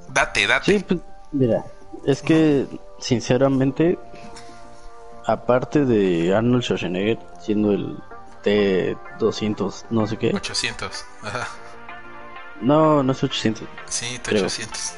[0.08, 0.72] Date, date.
[0.72, 1.00] Sí, pues,
[1.32, 1.64] mira,
[2.06, 2.66] es que,
[2.98, 3.98] sinceramente,
[5.26, 7.96] aparte de Arnold Schwarzenegger siendo el
[8.44, 10.32] T200, no sé qué.
[10.34, 11.48] 800, ajá.
[12.60, 13.66] No, no es 800.
[13.86, 14.92] Sí, T800.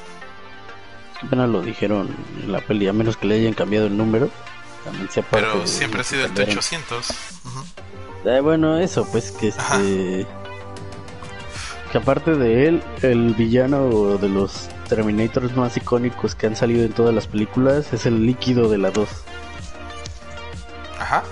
[1.23, 4.31] Apenas lo dijeron en la peli, a menos que le hayan cambiado el número.
[4.85, 7.15] También sea Pero siempre ha sido el T800.
[8.25, 10.27] Eh, bueno, eso, pues que este
[11.97, 16.93] que aparte de él, el villano de los Terminators más icónicos que han salido en
[16.93, 19.09] todas las películas es el líquido de la 2.
[21.01, 21.23] Ajá.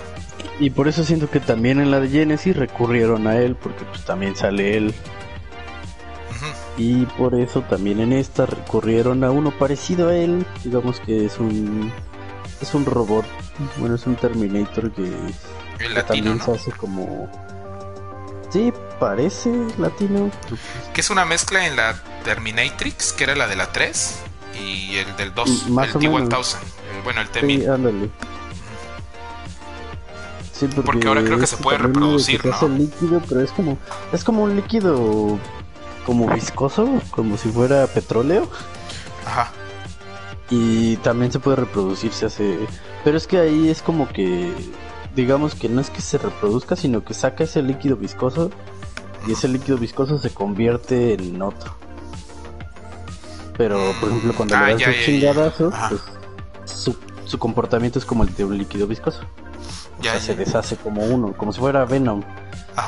[0.59, 4.05] Y por eso siento que también en la de Genesis recurrieron a él, porque pues
[4.05, 4.95] también sale él.
[6.77, 11.37] Y por eso también en esta recurrieron a uno parecido a él, digamos que es
[11.37, 11.91] un
[12.59, 13.25] es un robot,
[13.77, 15.13] bueno, es un Terminator que,
[16.07, 17.29] también se hace como
[18.55, 20.31] Sí, parece latino.
[20.93, 24.19] Que es una mezcla en la Terminatrix, que era la de la 3,
[24.57, 26.55] y el del 2, mm, el T1000.
[27.03, 27.47] bueno, el T1000.
[27.47, 28.09] Sí, ándale.
[30.53, 32.55] Sí, porque, ahora creo que se puede reproducir, ¿no?
[32.55, 33.77] Es líquido, pero es como
[34.13, 35.37] es como un líquido
[36.05, 38.49] como viscoso, como si fuera petróleo.
[39.25, 39.51] Ajá.
[40.49, 42.57] Y también se puede reproducir, se hace,
[43.03, 44.53] pero es que ahí es como que
[45.15, 48.51] digamos que no es que se reproduzca, sino que saca ese líquido viscoso
[49.27, 51.73] y ese líquido viscoso se convierte en otro.
[53.57, 56.01] Pero, por ejemplo, cuando le ah, das un chingadazo, pues,
[56.65, 56.95] su,
[57.25, 59.21] su, comportamiento es como el de un líquido viscoso.
[60.01, 62.21] Ya, o sea, se deshace como uno, como si fuera Venom.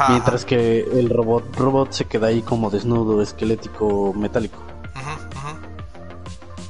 [0.09, 4.59] mientras que el robot robot se queda ahí como desnudo, esquelético, metálico.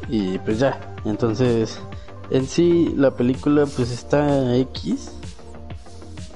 [0.09, 1.79] Y pues ya, entonces
[2.29, 5.16] en sí la película pues está X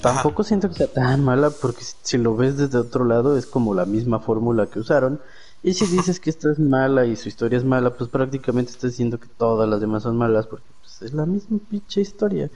[0.02, 3.74] Tampoco siento que sea tan mala porque si lo ves desde otro lado es como
[3.74, 5.20] la misma fórmula que usaron.
[5.64, 8.91] Y si dices que esta es mala y su historia es mala, pues prácticamente estás
[8.91, 12.49] diciendo que todas las demás son malas porque pues, es la misma pinche historia.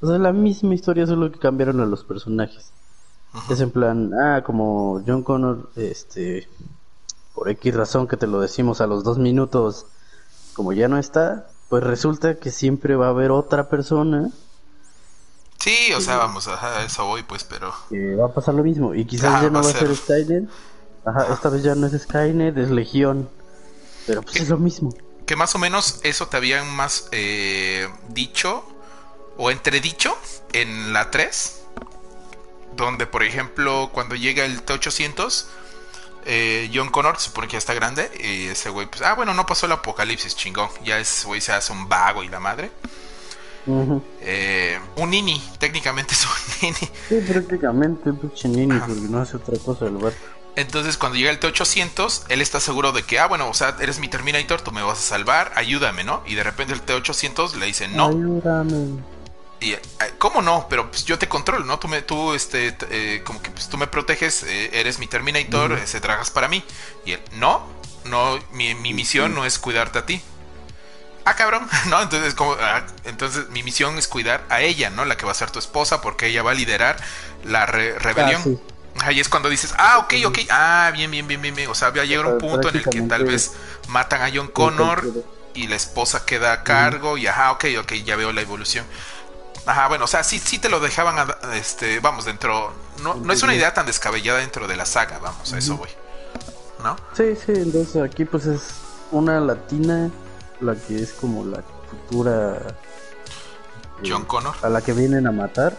[0.00, 2.70] O sea, la misma historia, solo que cambiaron a los personajes.
[3.48, 6.48] Es en plan, ah, como John Connor, este,
[7.34, 9.86] por X razón que te lo decimos a los dos minutos,
[10.52, 14.30] como ya no está, pues resulta que siempre va a haber otra persona
[15.60, 17.74] Sí, o sea, vamos, a eso voy, pues, pero.
[18.18, 18.94] va a pasar lo mismo.
[18.94, 20.48] Y quizás ya no va a ser, Skynet.
[21.04, 23.28] Ajá, esta vez ya no es Skynet, es Legión.
[24.06, 24.94] Pero pues es lo mismo.
[25.26, 28.64] Que más o menos eso te habían más eh, dicho
[29.36, 30.16] o entredicho
[30.54, 31.58] en la 3.
[32.76, 35.44] Donde, por ejemplo, cuando llega el T800,
[36.24, 38.10] eh, John Connor se supone que ya está grande.
[38.18, 40.70] Y ese güey, pues, ah, bueno, no pasó el apocalipsis, chingón.
[40.84, 42.70] Ya ese güey se hace un vago y la madre.
[44.22, 46.32] Eh, un nini, técnicamente es un
[46.62, 46.90] nini.
[47.08, 50.18] Sí, prácticamente un nini, porque no hace otra cosa el barco.
[50.56, 54.00] Entonces, cuando llega el T-800, él está seguro de que, ah, bueno, o sea, eres
[54.00, 56.22] mi Terminator, tú me vas a salvar, ayúdame, ¿no?
[56.26, 58.08] Y de repente el T-800 le dice, no.
[58.08, 59.00] Ayúdame.
[59.60, 59.80] Y, eh,
[60.18, 60.66] ¿Cómo no?
[60.68, 61.78] Pero pues yo te controlo, ¿no?
[61.78, 66.00] Tú, me, tú este, eh, como que pues, tú me proteges, eres mi Terminator, se
[66.00, 66.64] tragas para mí.
[67.04, 67.62] Y él, no,
[68.06, 70.20] no, mi, mi misión no es cuidarte a ti.
[71.30, 72.02] Ah, cabrón, ¿no?
[72.02, 75.04] Entonces, como, ah, entonces mi misión es cuidar a ella, ¿no?
[75.04, 76.96] La que va a ser tu esposa, porque ella va a liderar
[77.44, 78.60] la rebelión.
[79.02, 81.70] Ahí es cuando dices, ah, ok, ok, ah, bien, bien, bien, bien, bien.
[81.70, 83.52] O sea, va a llegar un punto en el que tal vez
[83.88, 85.04] matan a John Connor
[85.54, 88.84] y la esposa queda a cargo y ajá, ok, ok, ya veo la evolución.
[89.66, 92.72] Ajá, bueno, o sea, sí, sí te lo dejaban, este, vamos, dentro,
[93.02, 95.90] no, no es una idea tan descabellada dentro de la saga, vamos, a eso voy,
[96.82, 96.96] ¿no?
[97.14, 98.62] Sí, sí, entonces aquí pues es
[99.10, 100.10] una latina,
[100.60, 102.76] la que es como la futura...
[104.06, 104.54] John Connor.
[104.62, 105.76] A la que vienen a matar.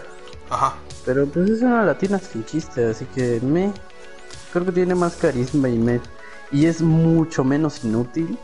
[0.49, 0.75] Ajá.
[1.05, 3.73] Pero pues es una latina sin chiste, así que me...
[4.53, 5.99] Creo que tiene más carisma y me...
[6.51, 8.37] Y es mucho menos inútil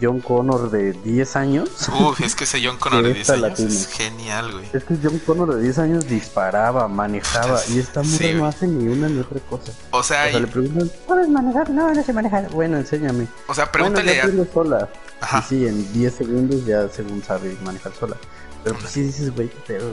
[0.00, 1.70] John Connor de 10 años.
[1.88, 4.68] Uf, es que ese John Connor de 10 años es genial, güey.
[4.72, 8.88] Es que John Connor de 10 años disparaba, manejaba, y esta mujer no hace ni
[8.88, 9.72] una ni otra cosa.
[9.90, 11.70] O sea, le preguntan, ¿puedes manejar?
[11.70, 12.48] No, no sé manejar.
[12.50, 13.26] Bueno, enséñame.
[13.46, 14.54] O sea, pregúntale bueno, ya a...
[14.54, 14.88] sola.
[15.20, 15.44] Ajá.
[15.48, 18.16] sí, en 10 segundos ya según sabe manejar sola.
[18.62, 19.92] Pero pues sí dices, güey, qué pedo.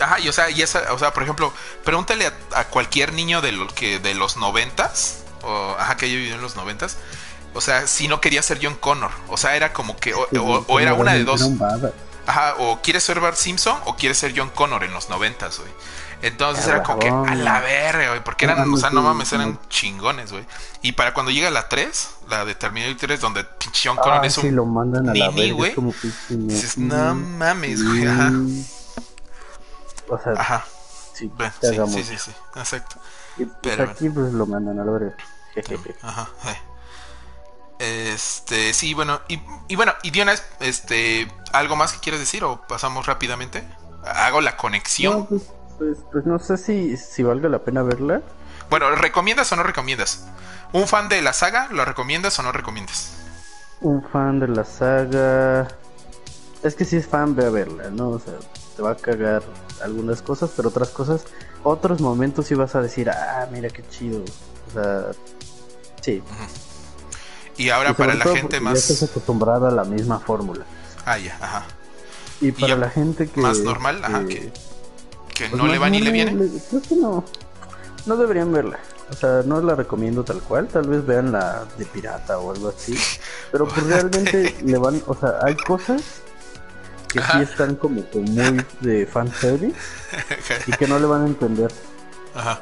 [0.00, 1.52] Ajá, y o sea, y esa, o sea, por ejemplo,
[1.84, 6.36] pregúntale a, cualquier niño de, lo, que, de los noventas, o ajá, que haya vivido
[6.36, 6.98] en los noventas,
[7.56, 9.10] o sea, si no quería ser John Connor.
[9.28, 10.14] O sea, era como que.
[10.14, 11.48] O, era una de dos.
[12.26, 15.70] Ajá, o quieres ser Bart Simpson o quieres ser John Connor en los noventas, güey.
[16.22, 18.24] Entonces era como que a la verga, güey.
[18.24, 20.44] Porque eran, o sea, no mames, eran chingones, güey.
[20.82, 24.38] Y para cuando llega la 3, la de Terminator 3, donde pinche John Connor es
[24.38, 24.54] un.
[24.54, 25.74] lo mandan a la verga, güey.
[26.28, 28.06] Dices, no mames, güey.
[28.06, 28.32] Ajá.
[30.08, 30.66] O sea, ajá.
[31.14, 31.30] Sí,
[31.62, 32.96] sí, sí, sí, exacto.
[33.38, 35.16] Y pues Pero, aquí pues lo mandan a la verga.
[36.02, 36.75] Ajá, eh.
[37.78, 42.62] Este, sí, bueno, y, y bueno, y Diana, este, ¿algo más que quieres decir o
[42.66, 43.66] pasamos rápidamente?
[44.04, 45.18] Hago la conexión.
[45.18, 45.42] No, pues,
[45.78, 48.22] pues, pues, no sé si, si valga la pena verla.
[48.70, 50.26] Bueno, ¿recomiendas o no recomiendas?
[50.72, 53.12] ¿Un fan de la saga lo recomiendas o no recomiendas?
[53.80, 55.68] Un fan de la saga...
[56.62, 58.08] Es que si es fan, ve a verla, ¿no?
[58.10, 58.34] O sea,
[58.74, 59.42] te va a cagar
[59.84, 61.24] algunas cosas, pero otras cosas,
[61.62, 64.24] otros momentos sí vas a decir, ah, mira qué chido.
[64.68, 65.04] O sea,
[66.00, 66.22] sí.
[67.56, 68.74] Y ahora para la gente más.
[68.74, 70.64] Ya estás acostumbrada a la misma fórmula.
[71.04, 71.66] Ah, ya, ajá.
[72.40, 73.40] Y para la gente que.
[73.40, 74.52] Más normal, ajá, que,
[75.34, 76.32] que pues no le va ni le viene.
[76.68, 77.24] creo que no.
[78.04, 78.78] No deberían verla.
[79.10, 80.68] O sea, no la recomiendo tal cual.
[80.68, 82.96] Tal vez vean la de pirata o algo así.
[83.52, 85.02] Pero pues realmente le van.
[85.06, 86.02] O sea, hay cosas
[87.08, 89.78] que sí están como, muy de fanservice
[90.66, 91.72] y que no le van a entender.
[92.34, 92.60] Ajá.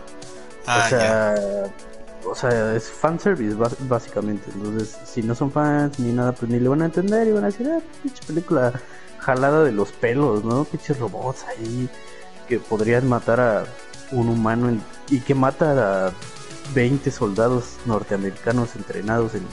[0.67, 1.35] Ah, o sea,
[2.27, 3.57] o sea, es fanservice
[3.89, 4.51] básicamente.
[4.55, 7.45] Entonces, si no son fans ni nada, pues ni le van a entender y van
[7.45, 8.73] a decir, ah, pinche película
[9.19, 10.65] jalada de los pelos, ¿no?
[10.65, 11.89] Pinches robots ahí
[12.49, 13.65] que podrían matar a
[14.13, 14.79] un humano
[15.11, 16.13] y que mata a
[16.75, 19.47] 20 soldados norteamericanos entrenados en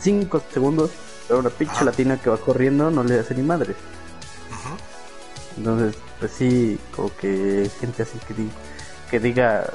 [0.00, 0.90] 5 segundos,
[1.26, 3.74] pero una pinche latina que va corriendo no le hace ni madre.
[5.56, 8.34] Entonces, pues sí, como que gente así que,
[9.10, 9.72] que diga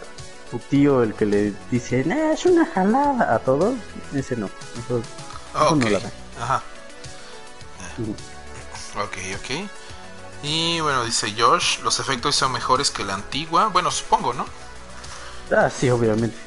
[0.50, 2.02] tu tío el que le dice,
[2.34, 3.76] es una jalada a todos,
[4.14, 4.50] ese no.
[4.78, 5.02] Eso,
[5.54, 5.98] no
[6.42, 6.64] Ajá.
[8.96, 9.70] Ok, ok.
[10.44, 13.68] Y bueno, dice Josh, los efectos son mejores que la antigua.
[13.68, 14.46] Bueno, supongo, ¿no?
[15.56, 16.38] Ah, sí, obviamente.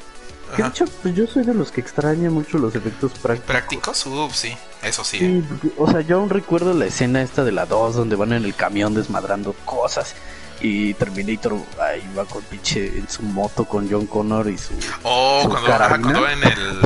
[0.57, 3.45] de hecho, pues yo soy de los que extraña mucho los efectos prácticos.
[3.45, 4.05] ¿Prácticos?
[4.05, 5.43] Uh, sí, eso sí.
[5.77, 8.55] O sea, yo aún recuerdo la escena esta de la 2 donde van en el
[8.55, 10.15] camión desmadrando cosas
[10.63, 14.73] y Terminator ahí va con pinche en su moto con John Connor y su.
[15.03, 15.43] Oh,
[15.89, 16.79] cuando, en el.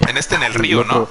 [0.00, 1.08] En este, en el río, ¿no?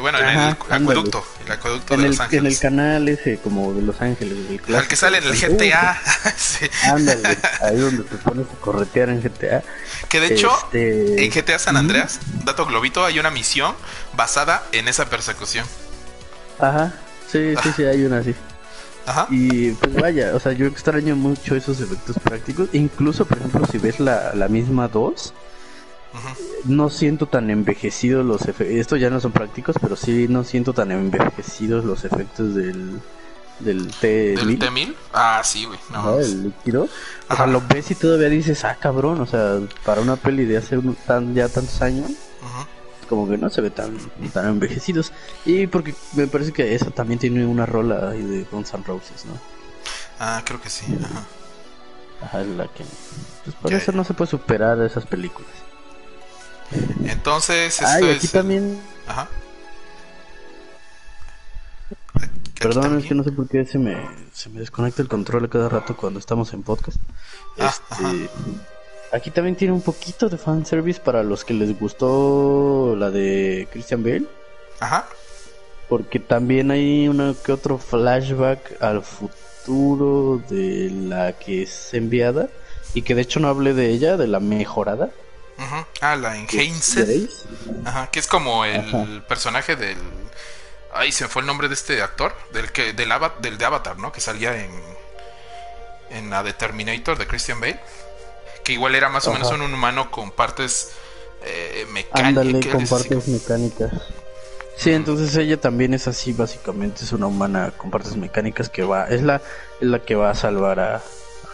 [0.00, 2.40] Bueno, en el acueducto, el acueducto de el, Los Ángeles.
[2.40, 4.38] En el canal ese, como de Los Ángeles.
[4.66, 6.00] El, que sale en el GTA.
[6.36, 6.66] sí.
[6.84, 9.62] Ándale, ahí donde te pones a corretear en GTA.
[10.08, 13.74] Que de hecho, este, en GTA San Andreas, dato globito, hay una misión
[14.14, 15.66] basada en esa persecución.
[16.58, 16.94] Ajá,
[17.30, 18.34] sí, sí, sí, hay una así.
[19.30, 22.68] Y pues vaya, o sea, yo extraño mucho esos efectos prácticos.
[22.72, 25.34] Incluso, por ejemplo, si ves la, la misma 2,
[26.66, 28.76] no siento tan envejecidos los efectos.
[28.76, 33.00] Estos ya no son prácticos, pero sí no siento tan envejecidos los efectos del,
[33.60, 34.58] del T-1000.
[34.58, 35.78] ¿Del Ah, sí, güey.
[35.90, 36.88] No, el líquido.
[37.28, 40.58] O sea, lo ves y todavía dices, ah, cabrón, o sea, para una peli de
[40.58, 42.10] hace tan, ya tantos años
[43.12, 43.98] como que no se ve tan,
[44.32, 45.12] tan envejecidos.
[45.44, 49.26] Y porque me parece que eso también tiene una rola ahí de Guns N' Roses,
[49.26, 49.34] ¿no?
[50.18, 50.86] Ah, creo que sí.
[51.04, 51.26] Ajá.
[52.22, 52.86] Ajá, la que.
[53.44, 55.50] Pues por eso no se puede superar esas películas.
[57.04, 58.80] Entonces, esto aquí también.
[59.06, 59.28] Ajá.
[62.58, 65.48] Perdón, es que no sé por qué se me, se me desconecta el control a
[65.48, 66.96] cada rato cuando estamos en podcast.
[67.58, 68.30] Ah, este,
[69.12, 74.02] Aquí también tiene un poquito de fanservice para los que les gustó la de Christian
[74.02, 74.24] Bale.
[74.80, 75.06] Ajá.
[75.88, 82.48] Porque también hay uno que otro flashback al futuro de la que es enviada.
[82.94, 85.10] Y que de hecho no hablé de ella, de la mejorada.
[86.00, 87.28] Ah, la Enhanced.
[87.84, 89.98] Ajá, que es como el personaje del.
[90.92, 92.34] Ay, se me fue el nombre de este actor.
[92.52, 93.10] Del que del,
[93.40, 94.12] del de Avatar, ¿no?
[94.12, 94.70] Que salía en.
[96.10, 97.80] En la de Terminator de Christian Bale.
[98.64, 100.92] Que igual era más o menos un humano con partes
[101.44, 102.72] eh, mecánicas.
[102.72, 103.92] con partes mecánicas.
[104.76, 109.06] Sí, entonces ella también es así, básicamente es una humana con partes mecánicas que va,
[109.06, 109.36] es la,
[109.80, 111.02] es la que va a salvar a,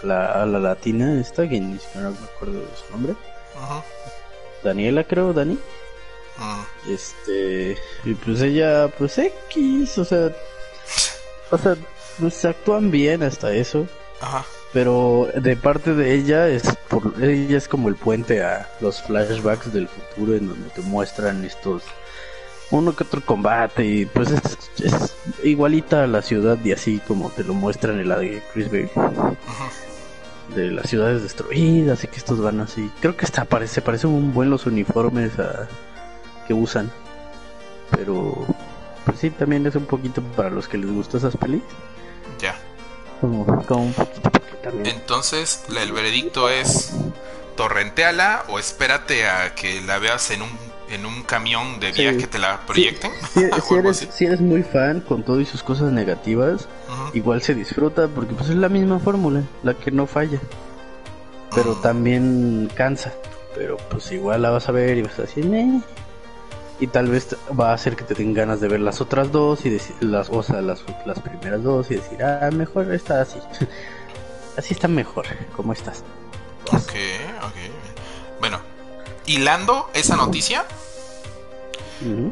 [0.03, 3.15] la, a la latina, esta que ni siquiera me acuerdo de su nombre.
[4.63, 5.59] Daniela creo, Dani.
[6.39, 6.65] Ah.
[6.89, 10.31] Este, y pues ella, pues X, o sea,
[11.51, 11.77] o sea,
[12.19, 13.87] pues actúan bien hasta eso.
[14.21, 14.45] Ajá.
[14.73, 19.73] Pero de parte de ella es por ella es como el puente a los flashbacks
[19.73, 21.85] del futuro en donde te muestran estos
[22.71, 27.45] uno que otro combate y pues es, igualita a la ciudad y así como te
[27.45, 28.91] lo muestran en la de Chris Bay.
[30.55, 32.91] De las ciudades destruidas y que estos van así.
[33.01, 35.33] Creo que hasta parece, parecen un buen los uniformes
[36.47, 36.91] que usan.
[37.91, 38.47] Pero
[39.05, 41.63] pues sí, también es un poquito para los que les gustan esas pelis.
[42.39, 42.55] Ya.
[43.21, 44.31] Como, como un poquito
[44.85, 46.93] entonces, el veredicto es
[47.57, 50.51] torrenteala o espérate a que la veas en un
[50.91, 53.11] en un camión de viaje que te la proyecten.
[53.93, 56.69] si, eres, muy fan con todo y sus cosas negativas,
[57.15, 60.41] igual se disfruta porque pues es la misma fórmula, la que no falla.
[61.55, 63.13] Pero también cansa.
[63.55, 65.47] Pero pues igual la vas a ver y vas a decir,
[66.81, 69.67] y tal vez va a hacer que te den ganas de ver las otras dos
[69.67, 73.39] y decir las o sea, las, las primeras dos y decir, ah, mejor está así.
[74.59, 75.27] Así está mejor.
[75.55, 76.03] ¿Cómo estás?
[76.73, 76.93] Ok,
[77.45, 78.41] ok.
[78.41, 78.59] Bueno,
[79.25, 80.65] hilando esa noticia,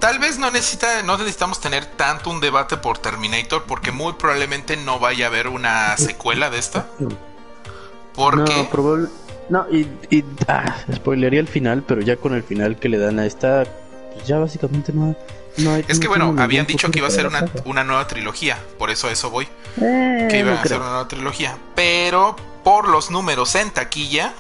[0.01, 4.77] tal vez no necesita, no necesitamos tener tanto un debate por Terminator, porque muy probablemente
[4.77, 6.89] no vaya a haber una secuela de esta.
[8.13, 8.57] Porque.
[8.57, 9.09] No, probable...
[9.49, 13.21] no y, y ah, spoilería el final, pero ya con el final que le dan
[13.21, 13.63] a esta,
[14.13, 15.15] pues ya básicamente no
[15.57, 17.27] es que bueno, habían dicho que iba a ser
[17.65, 19.49] una, nueva trilogía, por eso a eso voy.
[19.81, 21.57] Eh, que iba a ser una nueva trilogía.
[21.75, 24.35] Pero por los números en taquilla,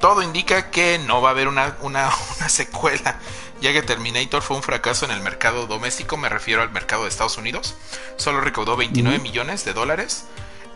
[0.00, 2.10] todo indica que no va a haber una, una,
[2.48, 3.18] secuela,
[3.60, 7.08] ya que Terminator fue un fracaso en el mercado doméstico, me refiero al mercado de
[7.08, 7.74] Estados Unidos.
[8.16, 10.24] Solo recaudó 29 millones de dólares.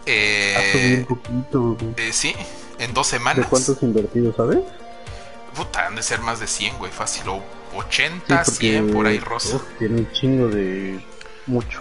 [0.07, 1.77] Eh, un poquito.
[1.97, 2.35] Eh, sí,
[2.79, 3.45] en dos semanas.
[3.45, 4.61] ¿De cuántos invertidos, sabes?
[5.57, 7.25] Puta, han de ser más de 100, güey, fácil.
[7.75, 9.61] 80, 100 por ahí rosa.
[9.79, 11.01] tiene un chingo de
[11.47, 11.81] mucho.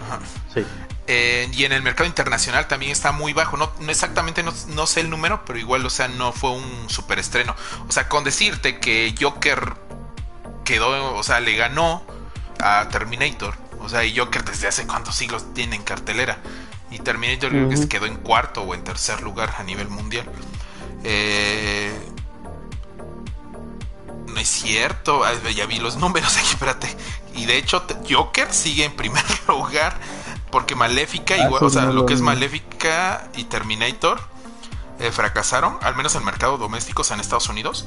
[0.54, 0.64] Sí.
[1.08, 3.56] Eh, y en el mercado internacional también está muy bajo.
[3.56, 7.54] No, exactamente no, sé el número, pero igual, o sea, no fue un super estreno.
[7.88, 9.74] O sea, con decirte que Joker
[10.64, 12.04] quedó, o sea, le ganó
[12.60, 13.54] a Terminator.
[13.80, 16.38] O sea, y Joker desde hace cuántos siglos tiene en cartelera.
[16.90, 20.26] Y Terminator creo que se quedó en cuarto o en tercer lugar a nivel mundial.
[21.04, 21.92] Eh,
[24.36, 25.22] no es cierto.
[25.54, 26.94] Ya vi los números aquí, espérate.
[27.34, 29.98] Y de hecho, Joker sigue en primer lugar.
[30.50, 34.20] Porque Maléfica, ah, igual, o sea, lo que es Maléfica y Terminator
[35.00, 37.84] eh, fracasaron, al menos en el mercado doméstico, o sea, en Estados Unidos.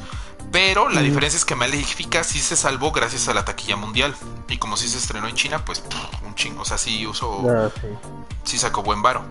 [0.52, 4.16] Pero la diferencia es que Maléfica sí se salvó gracias a la taquilla mundial.
[4.50, 5.84] Y como sí se estrenó en China, pues
[6.26, 6.64] un chingo.
[6.64, 7.44] O sea, sí usó.
[7.50, 7.70] Ah,
[8.44, 9.24] sí sacó buen varo.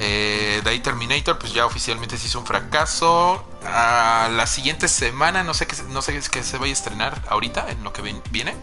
[0.00, 3.44] Eh, de ahí Terminator, pues ya oficialmente se hizo un fracaso.
[3.64, 7.70] A la siguiente semana, no sé qué, no sé qué se vaya a estrenar ahorita,
[7.70, 8.54] en lo que viene.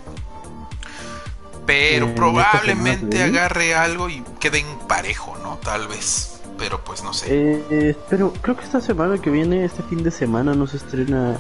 [1.66, 5.58] Pero probablemente agarre algo y quede en parejo, ¿no?
[5.58, 6.42] Tal vez.
[6.58, 7.28] Pero pues no sé.
[7.30, 11.40] Eh, pero creo que esta semana que viene, este fin de semana, no se estrena.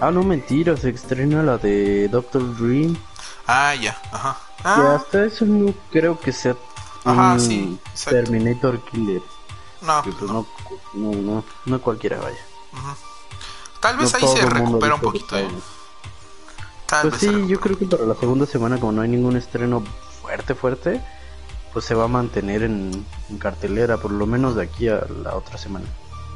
[0.00, 2.96] Ah, no, mentira, se estrena la de Doctor Dream.
[3.46, 4.38] Ah, ya, ajá.
[4.58, 4.94] Y ah.
[4.96, 6.56] hasta eso no creo que sea
[7.04, 7.78] Ajá, sí.
[8.04, 9.22] Terminator Killer.
[10.02, 10.46] Pues, no.
[10.94, 12.38] no, no, no, cualquiera vaya.
[13.80, 15.36] Tal vez ahí se recupera un poquito.
[15.36, 15.48] Eh.
[16.86, 19.82] Tal pues sí, yo creo que para la segunda semana, como no hay ningún estreno
[20.22, 21.02] fuerte, fuerte,
[21.72, 25.36] pues se va a mantener en, en cartelera, por lo menos de aquí a la
[25.36, 25.86] otra semana.